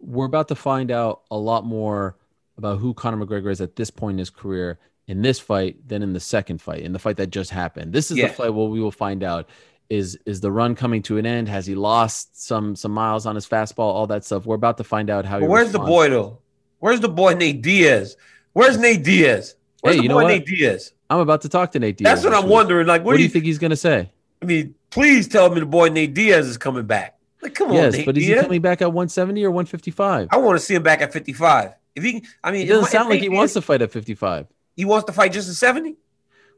[0.00, 2.16] we're about to find out a lot more
[2.56, 4.78] about who Conor McGregor is at this point in his career
[5.10, 7.92] in this fight than in the second fight, in the fight that just happened.
[7.92, 8.28] This is Yeah.
[8.28, 9.48] the fight where we will find out
[9.88, 11.48] is is the run coming to an end?
[11.48, 13.90] Has he lost some some miles on his fastball?
[13.96, 14.46] All that stuff.
[14.46, 15.38] We're about to find out how.
[15.38, 16.38] he But where's the boy though?
[16.78, 18.16] Where's the boy Nate Diaz?
[18.52, 19.56] Where's Nate Diaz?
[19.80, 20.28] Where's Hey, the you know what?
[20.28, 20.92] Nate Diaz?
[21.10, 22.22] I'm about to talk to Nate Diaz.
[22.22, 22.86] That's what I'm wondering.
[22.86, 24.10] Like, what, What, do you think he's gonna say?
[24.40, 27.18] I mean, please tell me the boy Nate Diaz is coming back.
[27.42, 28.38] Like, come on, yes, Nate but is Diaz.
[28.38, 30.28] he coming back at 170 or 155?
[30.30, 31.72] I want to see him back at 55.
[31.96, 34.46] If he, I mean, It doesn't sound like he wants to fight at 55.
[34.80, 35.94] He wants to fight just at 70.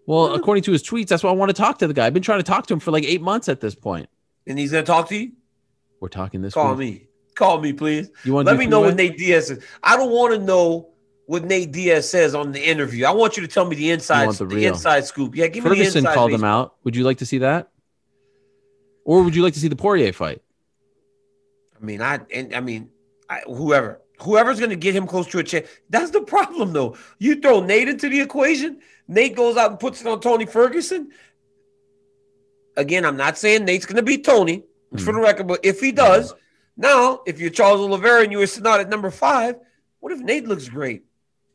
[0.06, 2.06] Well, according to his tweets, that's why I want to talk to the guy.
[2.06, 4.08] I've been trying to talk to him for like eight months at this point.
[4.46, 5.32] and he's gonna talk to you.
[5.98, 7.02] We're talking this Call week.
[7.02, 7.08] me.
[7.34, 8.10] Call me, please.
[8.22, 9.64] You want Let me know what Nate Diaz says.
[9.82, 10.90] I don't want to know
[11.26, 13.06] what Nate Diaz says on the interview.
[13.06, 15.34] I want you to tell me the inside, the the, inside scoop.
[15.34, 16.14] Yeah, give me the Ferguson inside.
[16.14, 16.76] called him out.
[16.84, 17.70] Would you like to see that?
[19.04, 20.42] Or would you like to see the Poirier fight?
[21.80, 22.90] I mean, I and I mean,
[23.28, 25.64] I, whoever, whoever's going to get him close to a chair.
[25.90, 26.96] That's the problem, though.
[27.18, 28.80] You throw Nate into the equation.
[29.08, 31.10] Nate goes out and puts it on Tony Ferguson.
[32.76, 35.18] Again, I'm not saying Nate's going to beat Tony for the hmm.
[35.18, 36.34] record, but if he does,
[36.76, 39.56] now if you're Charles Oliveira and you were sitting out at number five,
[40.00, 41.04] what if Nate looks great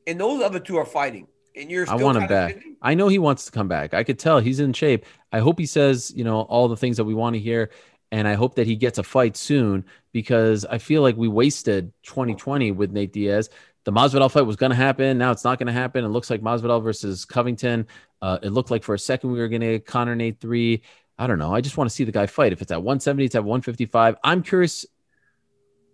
[0.05, 2.63] and those other two are fighting and you're I want him back.
[2.81, 3.93] I know he wants to come back.
[3.93, 5.05] I could tell he's in shape.
[5.31, 7.71] I hope he says, you know, all the things that we want to hear.
[8.11, 11.91] And I hope that he gets a fight soon because I feel like we wasted
[12.03, 13.49] 2020 with Nate Diaz.
[13.83, 15.17] The Masvidal fight was going to happen.
[15.17, 16.03] Now it's not going to happen.
[16.03, 17.87] It looks like Masvidal versus Covington.
[18.21, 20.83] Uh, it looked like for a second we were going to get Conor Nate three.
[21.19, 21.53] I don't know.
[21.53, 22.53] I just want to see the guy fight.
[22.53, 24.17] If it's at 170, it's at 155.
[24.23, 24.85] I'm curious.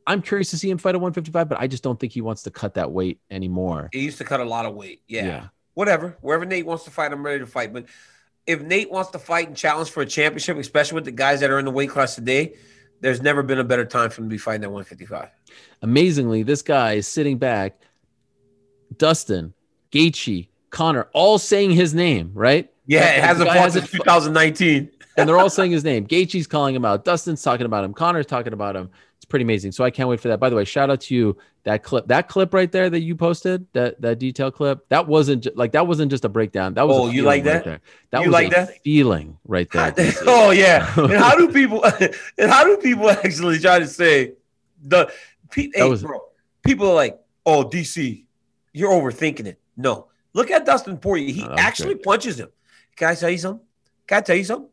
[0.05, 2.43] I'm curious to see him fight at 155, but I just don't think he wants
[2.43, 3.89] to cut that weight anymore.
[3.93, 5.01] He used to cut a lot of weight.
[5.07, 5.25] Yeah.
[5.25, 5.47] Yeah.
[5.75, 6.17] Whatever.
[6.21, 7.71] Wherever Nate wants to fight, I'm ready to fight.
[7.71, 7.85] But
[8.45, 11.49] if Nate wants to fight and challenge for a championship, especially with the guys that
[11.49, 12.55] are in the weight class today,
[13.01, 15.29] there's never been a better time for him to be fighting at 155.
[15.81, 17.79] amazingly, this guy is sitting back.
[18.97, 19.53] Dustin,
[19.91, 22.71] Gaethje, Conor, all saying his name, right?
[22.85, 24.91] Yeah, it hasn't fought hasn't since 2019.
[25.17, 26.05] and they're all saying his name.
[26.05, 27.05] Gaethje's calling him out.
[27.05, 27.93] Dustin's talking about him.
[27.93, 28.89] Conor's talking about him.
[29.33, 29.71] Pretty amazing.
[29.71, 30.39] So I can't wait for that.
[30.39, 31.35] By the way, shout out to you.
[31.63, 35.47] That clip, that clip right there that you posted, that that detail clip, that wasn't
[35.57, 36.75] like that wasn't just a breakdown.
[36.75, 36.95] That was.
[36.99, 37.63] Oh, you like right that?
[37.65, 37.81] there.
[38.11, 38.83] That You was like a that?
[38.83, 39.91] feeling right there.
[40.27, 40.93] oh yeah.
[40.97, 41.83] And how do people
[42.37, 44.33] and how do people actually try to say
[44.83, 45.11] the
[45.55, 46.19] hey, was- bro,
[46.63, 48.25] people are like oh, DC,
[48.71, 49.59] you're overthinking it.
[49.75, 50.09] No.
[50.33, 51.31] Look at Dustin Poirier.
[51.33, 52.49] He Oh, actually punches him.
[52.95, 53.65] Can I tell you something?
[54.05, 54.69] Can I tell you something?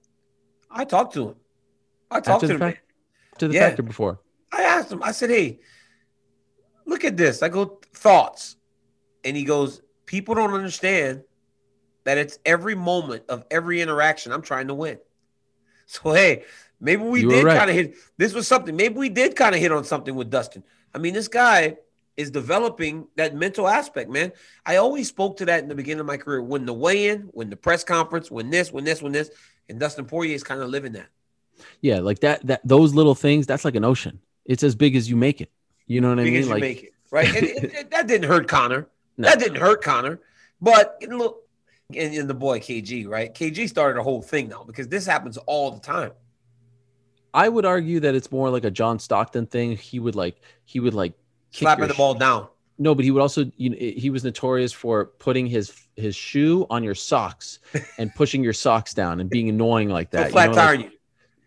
[0.71, 1.35] I talked to him.
[2.11, 2.61] I talked After to the him.
[2.61, 2.83] fact,
[3.39, 3.69] to the Yeah.
[3.69, 4.21] factor before.
[4.53, 5.61] I asked him, I said, hey,
[6.87, 7.43] look at this.
[7.43, 8.57] I go, thoughts.
[9.25, 11.23] And he goes, people don't understand
[12.05, 14.99] that it's every moment of every interaction I'm trying to win.
[15.87, 16.45] So, hey,
[16.81, 17.59] maybe we You did right.
[17.59, 17.97] kind of hit.
[18.17, 18.77] This was something.
[18.77, 20.63] Maybe we did kind of hit on something with Dustin.
[20.95, 21.79] I mean, this guy
[22.17, 24.31] is developing that mental aspect, man.
[24.65, 26.43] I always spoke to that in the beginning of my career.
[26.43, 29.31] When the weigh-in, when the press conference, when this, when this, when this,
[29.69, 31.09] and Dustin Poirier is kind of living that.
[31.81, 32.47] Yeah, like that.
[32.47, 33.49] That those little things.
[33.49, 34.21] That's like an ocean.
[34.51, 35.49] It's as big as you make it.
[35.87, 36.37] You know what I mean?
[36.37, 37.29] as you Like make it, right?
[37.29, 38.89] And it- it- that didn't hurt Conor.
[39.17, 39.29] No.
[39.29, 40.21] That didn't hurt Conor.
[40.61, 41.37] But you know,
[41.97, 43.33] and, and the boy KG, right?
[43.33, 46.13] KG started a whole thing now because this happens all the time.
[47.33, 49.77] I would argue that it's more like a John Stockton thing.
[49.77, 51.13] He would like he would like
[51.53, 52.49] kick Slapping the sh- ball down.
[52.79, 56.67] No, but he would also you know he was notorious for putting his his shoe
[56.71, 57.61] on your socks
[57.99, 60.33] and pushing your socks down and being annoying like So that.
[60.33, 60.93] flat you know, tiring like,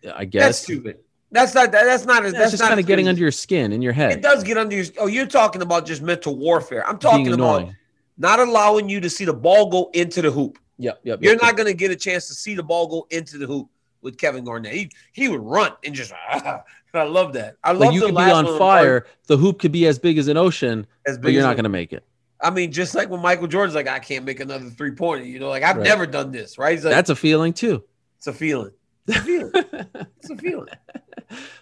[0.03, 0.11] you.
[0.15, 0.99] I guess That's stupid.
[1.33, 3.73] That's not that, that's not That's, that's just not kind of getting under your skin
[3.73, 4.11] in your head.
[4.11, 6.87] It does get under your oh, you're talking about just mental warfare.
[6.87, 7.69] I'm talking about
[8.17, 10.59] not allowing you to see the ball go into the hoop.
[10.77, 11.23] Yep, yep.
[11.23, 11.57] You're yep, not yep.
[11.57, 13.67] going to get a chance to see the ball go into the hoop
[14.01, 14.73] with Kevin Garnett.
[14.73, 16.61] He, he would run and just I
[16.93, 17.55] love that.
[17.63, 19.07] I love like you could be on fire.
[19.25, 21.69] The hoop could be as big as an ocean, as but you're not going to
[21.69, 22.05] make it.
[22.39, 25.25] I mean, just like when Michael Jordan's like, I can't make another three pointer.
[25.25, 25.85] You know, like I've Right.
[25.85, 26.75] never done this, right?
[26.75, 27.83] Like, That's a feeling too.
[28.17, 28.71] it's a feeling.
[29.07, 29.51] It's a feeling.
[30.19, 30.67] it's a feeling.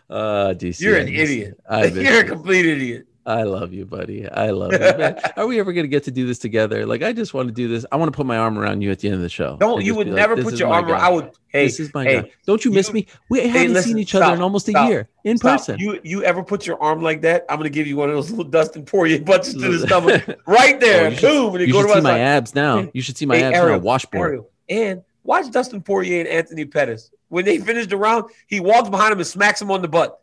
[0.09, 1.59] Uh, DC, You're an idiot.
[1.93, 3.07] You're a complete idiot.
[3.23, 4.27] I love you, buddy.
[4.27, 4.79] I love you.
[4.79, 6.87] Man, are we ever going to get to do this together?
[6.87, 7.85] Like, I just want to do this.
[7.91, 9.57] I want to put my arm around you at the end of the show.
[9.59, 11.01] Don't you would like, never put your arm around.
[11.01, 11.31] I would.
[11.49, 12.31] Hey, this is my hey, guy.
[12.47, 13.05] Don't you miss me?
[13.29, 15.59] We haven't listen, seen each other in almost a year in Stop.
[15.59, 15.79] person.
[15.79, 17.45] You you ever put your arm like that?
[17.47, 20.79] I'm gonna give you one of those little Dustin Poirier punches to the stomach right
[20.79, 21.05] there.
[21.05, 21.59] Oh, you should- Boom.
[21.59, 22.19] You should to see my side.
[22.21, 22.89] abs now.
[22.93, 24.29] You should see my Hey, abs Ariel, a Washboard.
[24.29, 27.11] Ariel, And watch Dustin Poirier and Anthony Pettis.
[27.29, 30.21] When they finish the round, he walks behind him and smacks him on the butt.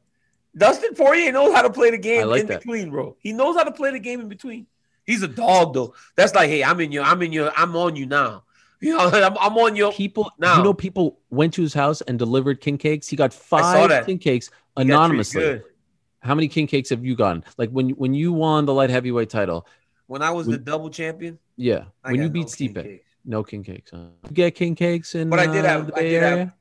[0.56, 2.60] Dustin Poirier knows how to play the game like in that.
[2.60, 3.16] between, bro.
[3.20, 4.66] He knows how to play the game in between.
[5.06, 5.94] He's a dog, though.
[6.16, 8.44] That's like, hey, I'm in your, I'm in your, I'm on you now.
[8.80, 9.90] You know, I'm, I'm on your.
[9.92, 13.08] People, Now- you know, people went to his house and delivered king cakes.
[13.08, 13.98] He got I saw that.
[14.00, 15.62] five king cakes anonymously.
[16.20, 17.42] How many king cakes have you gotten?
[17.56, 19.66] Like when when you won the light heavyweight title?
[20.06, 23.00] When I was When- the double champion, Yeah, I when you beat king Stipe.
[23.28, 23.90] No king cakes.
[23.92, 24.06] Huh?
[24.28, 26.52] You get king cakes in But I did uh, have- the I Bay did have-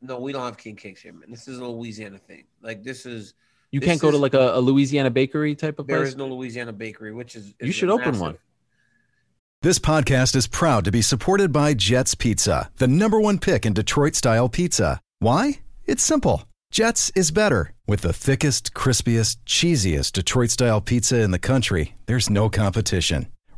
[0.00, 1.30] No, we don't have king cakes here, man.
[1.30, 2.44] This is a Louisiana thing.
[2.62, 3.34] Like this is
[3.72, 6.10] You this can't go to like a, a Louisiana bakery type of there place.
[6.10, 8.36] is no Louisiana bakery, which is, You is should open one.
[9.62, 13.72] This podcast is proud to be supported by Jets Pizza, the number one pick in
[13.72, 15.00] Detroit style pizza.
[15.20, 15.60] Why?
[15.86, 16.44] It's simple.
[16.70, 17.72] Jets is better.
[17.86, 23.28] With the thickest, crispiest, cheesiest Detroit style pizza in the country, there's no competition.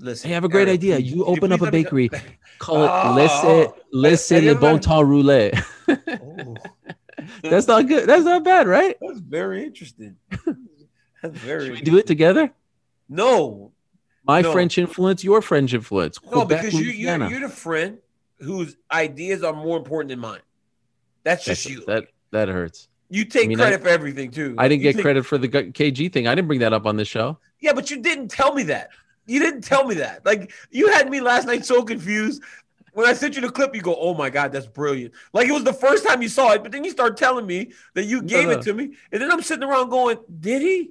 [0.00, 0.98] Listen, I have a great Ariel, idea.
[0.98, 2.10] You open up a me go- bakery,
[2.58, 5.52] call it Oh, Laissez hey, le bon temps roulé.
[5.88, 6.54] Oh,
[7.42, 8.08] That's not good.
[8.08, 8.96] That's not bad, right?
[9.00, 10.16] that's very interesting.
[11.22, 11.64] That's very.
[11.66, 12.52] Should we do it together?
[13.08, 13.72] No,
[14.24, 14.52] My No.
[14.52, 16.20] French influence, your French influence.
[16.22, 17.98] no, Quebec, because you you're, you're the friend
[18.38, 20.40] whose ideas are more important than mine.
[21.24, 21.84] That's That's- just you.
[21.86, 22.88] That that hurts.
[23.10, 24.54] you take I mean, credit I- for everything too.
[24.58, 26.28] I didn't You get take- credit for the KG thing.
[26.28, 27.38] I didn't bring that up on this show.
[27.60, 28.90] Yeah, but you didn't tell me that.
[29.28, 30.24] You didn't tell me that.
[30.24, 32.42] Like you had me last night so confused.
[32.94, 35.52] When I sent you the clip, you go, "Oh my god, that's brilliant!" Like it
[35.52, 38.22] was the first time you saw it, but then you start telling me that you
[38.22, 38.52] gave no.
[38.52, 38.62] it uh-huh.
[38.64, 40.90] to me, and then I'm sitting around going, "Did he?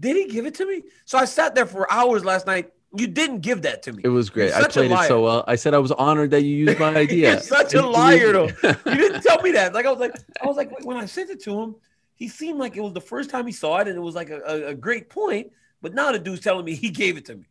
[0.00, 2.72] Did he give it to me?" So I sat there for hours last night.
[2.96, 4.00] You didn't give that to me.
[4.04, 4.54] It was great.
[4.54, 5.44] I played it so well.
[5.46, 7.32] I said I was honored that you used my idea.
[7.32, 8.46] You're such a liar, though.
[8.62, 9.74] You didn't tell me that.
[9.74, 11.76] Like I was like, I was like, when I sent it to him,
[12.14, 14.30] he seemed like it was the first time he saw it, and it was like
[14.30, 15.52] a, a, a great point.
[15.82, 17.44] But now the dude's telling me he gave it to me.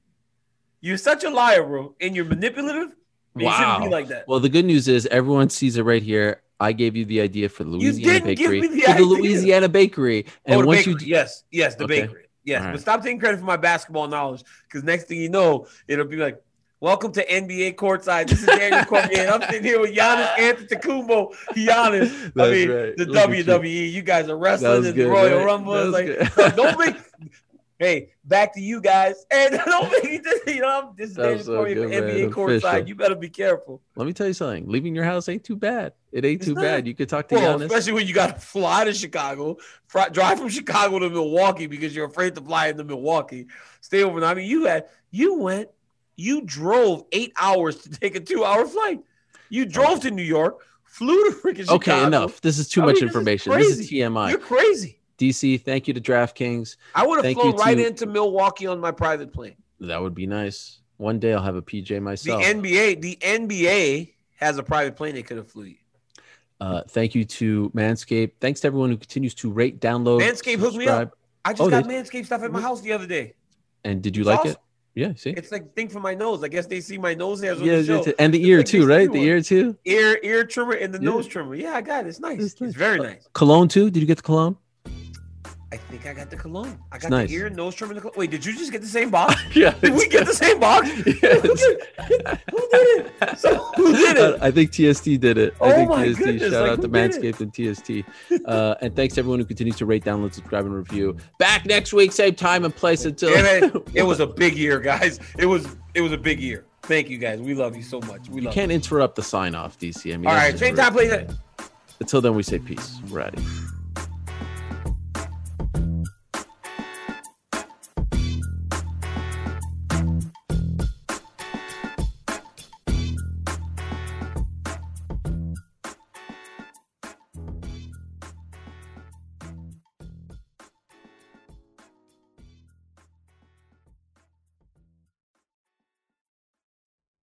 [0.86, 2.92] You're such a liar, bro, and you're manipulative.
[3.34, 3.90] and You shouldn't be Wow.
[3.92, 4.28] like that.
[4.28, 6.42] Well, the good news is everyone sees it right here.
[6.60, 8.62] I gave you the idea for the Louisiana bakery.
[8.62, 9.04] me the for the.
[9.04, 10.28] Louisiana bakery.
[10.46, 10.94] And oh, the once bakery.
[11.02, 12.02] you yes, yes, the Okay.
[12.02, 12.26] bakery.
[12.44, 12.72] Yes, right.
[12.74, 16.18] but stop taking credit for my basketball knowledge because next thing you know, it'll be
[16.18, 16.40] like,
[16.80, 19.22] "Welcome to NBA courtside." This is Daniel Cormier.
[19.22, 21.34] and I'm sitting here with Giannis Antetokounmpo.
[21.56, 22.12] Giannis.
[22.28, 22.96] I That's mean, right.
[22.96, 23.44] the Look at you.
[23.44, 23.92] WWE.
[23.92, 24.02] You.
[24.04, 25.46] guys are wrestling and good, Royal right?
[25.46, 25.90] Rumble.
[25.90, 26.96] Like, don't make.
[27.78, 29.26] Hey, back to you guys.
[29.32, 31.90] And I don't make me just, you know, I'm- this is was so good, from
[31.90, 32.04] man.
[32.04, 32.88] NBA courtside.
[32.88, 33.82] You better be careful.
[33.98, 34.68] Let me tell you something.
[34.70, 35.92] Leaving your house ain't too bad.
[36.14, 36.62] It ain't It's too not.
[36.62, 36.88] bad.
[36.88, 37.66] You could talk to Well, Giannis.
[37.66, 39.58] especially when you got to fly to Chicago,
[39.88, 43.48] fly, drive from Chicago to Milwaukee because you're afraid to fly into Milwaukee.
[43.82, 44.32] Stay overnight.
[44.32, 45.70] I mean, you had you went,
[46.16, 49.02] you drove eight hours to take a two-hour flight.
[49.50, 51.76] You drove to New York, flew to freaking Chicago.
[51.76, 52.40] Okay, enough.
[52.40, 53.52] This is too I much mean, this is information.
[53.54, 53.90] This is.
[53.92, 54.30] TMI.
[54.30, 55.00] You're crazy.
[55.18, 56.76] DC, thank you to DraftKings.
[56.94, 59.56] I would have Thank flown right to- into Milwaukee on my private plane.
[59.80, 60.82] That would be nice.
[60.98, 62.42] One day I'll have a PJ myself.
[62.42, 62.48] The.
[62.54, 65.76] NBA, the NBA has a private plane they could have flew you.
[66.62, 68.32] Uh, thank you to Manscaped.
[68.40, 71.18] Thanks to everyone who continues to rate, download, Manscaped hooked me up.
[71.44, 73.34] I just Oh, got they- Manscaped stuff at my house the other day.
[73.84, 74.52] And did you It's like awesome.
[74.52, 74.58] it?
[74.96, 75.32] Yeah, see?
[75.32, 76.42] It's like thing for my nose.
[76.44, 79.12] I guess they see my nose hairs Yeah, the and the ear like too, right?
[79.12, 79.26] The ones.
[79.28, 79.78] ear too.
[79.84, 81.10] Ear ear trimmer and the Yeah.
[81.10, 81.54] nose trimmer.
[81.56, 82.08] Yeah, I got it.
[82.10, 82.40] It's nice.
[82.42, 82.74] It's It's, nice.
[82.76, 83.28] very nice.
[83.34, 83.90] Cologne too.
[83.92, 84.56] Did you get the cologne?
[85.72, 86.78] I think I got the cologne.
[86.92, 87.30] I got nice.
[87.30, 88.18] the ear, nose trimmer, and the cologne.
[88.18, 89.36] Wait, did you just get the same box?
[89.56, 89.72] Yeah.
[89.82, 90.90] Did we get the same box?
[91.06, 91.22] Yes.
[91.42, 93.40] who, did, who did it?
[93.40, 94.42] So, who did it?
[94.42, 95.56] I think TST did it.
[95.62, 96.20] I Oh think my TST.
[96.20, 97.38] goodness, Shout like, out to did it?
[97.38, 97.54] Manscaped and
[98.34, 98.46] TST.
[98.46, 101.18] Uh, and thanks everyone who continues to rate, download, subscribe, and review.
[101.40, 103.32] Back next week, same time and place until.
[103.34, 105.20] Man, it was a big year, guys.
[105.38, 106.66] It was it was a big year.
[106.84, 107.40] Thank you, guys.
[107.40, 108.30] We love you so much.
[108.30, 110.14] We You can't interrupt the sign off, DC.
[110.14, 110.30] I mean, you.
[110.30, 111.12] All right, same time, please.
[112.00, 113.00] Until then, we say peace.
[113.10, 113.65] We're out of here.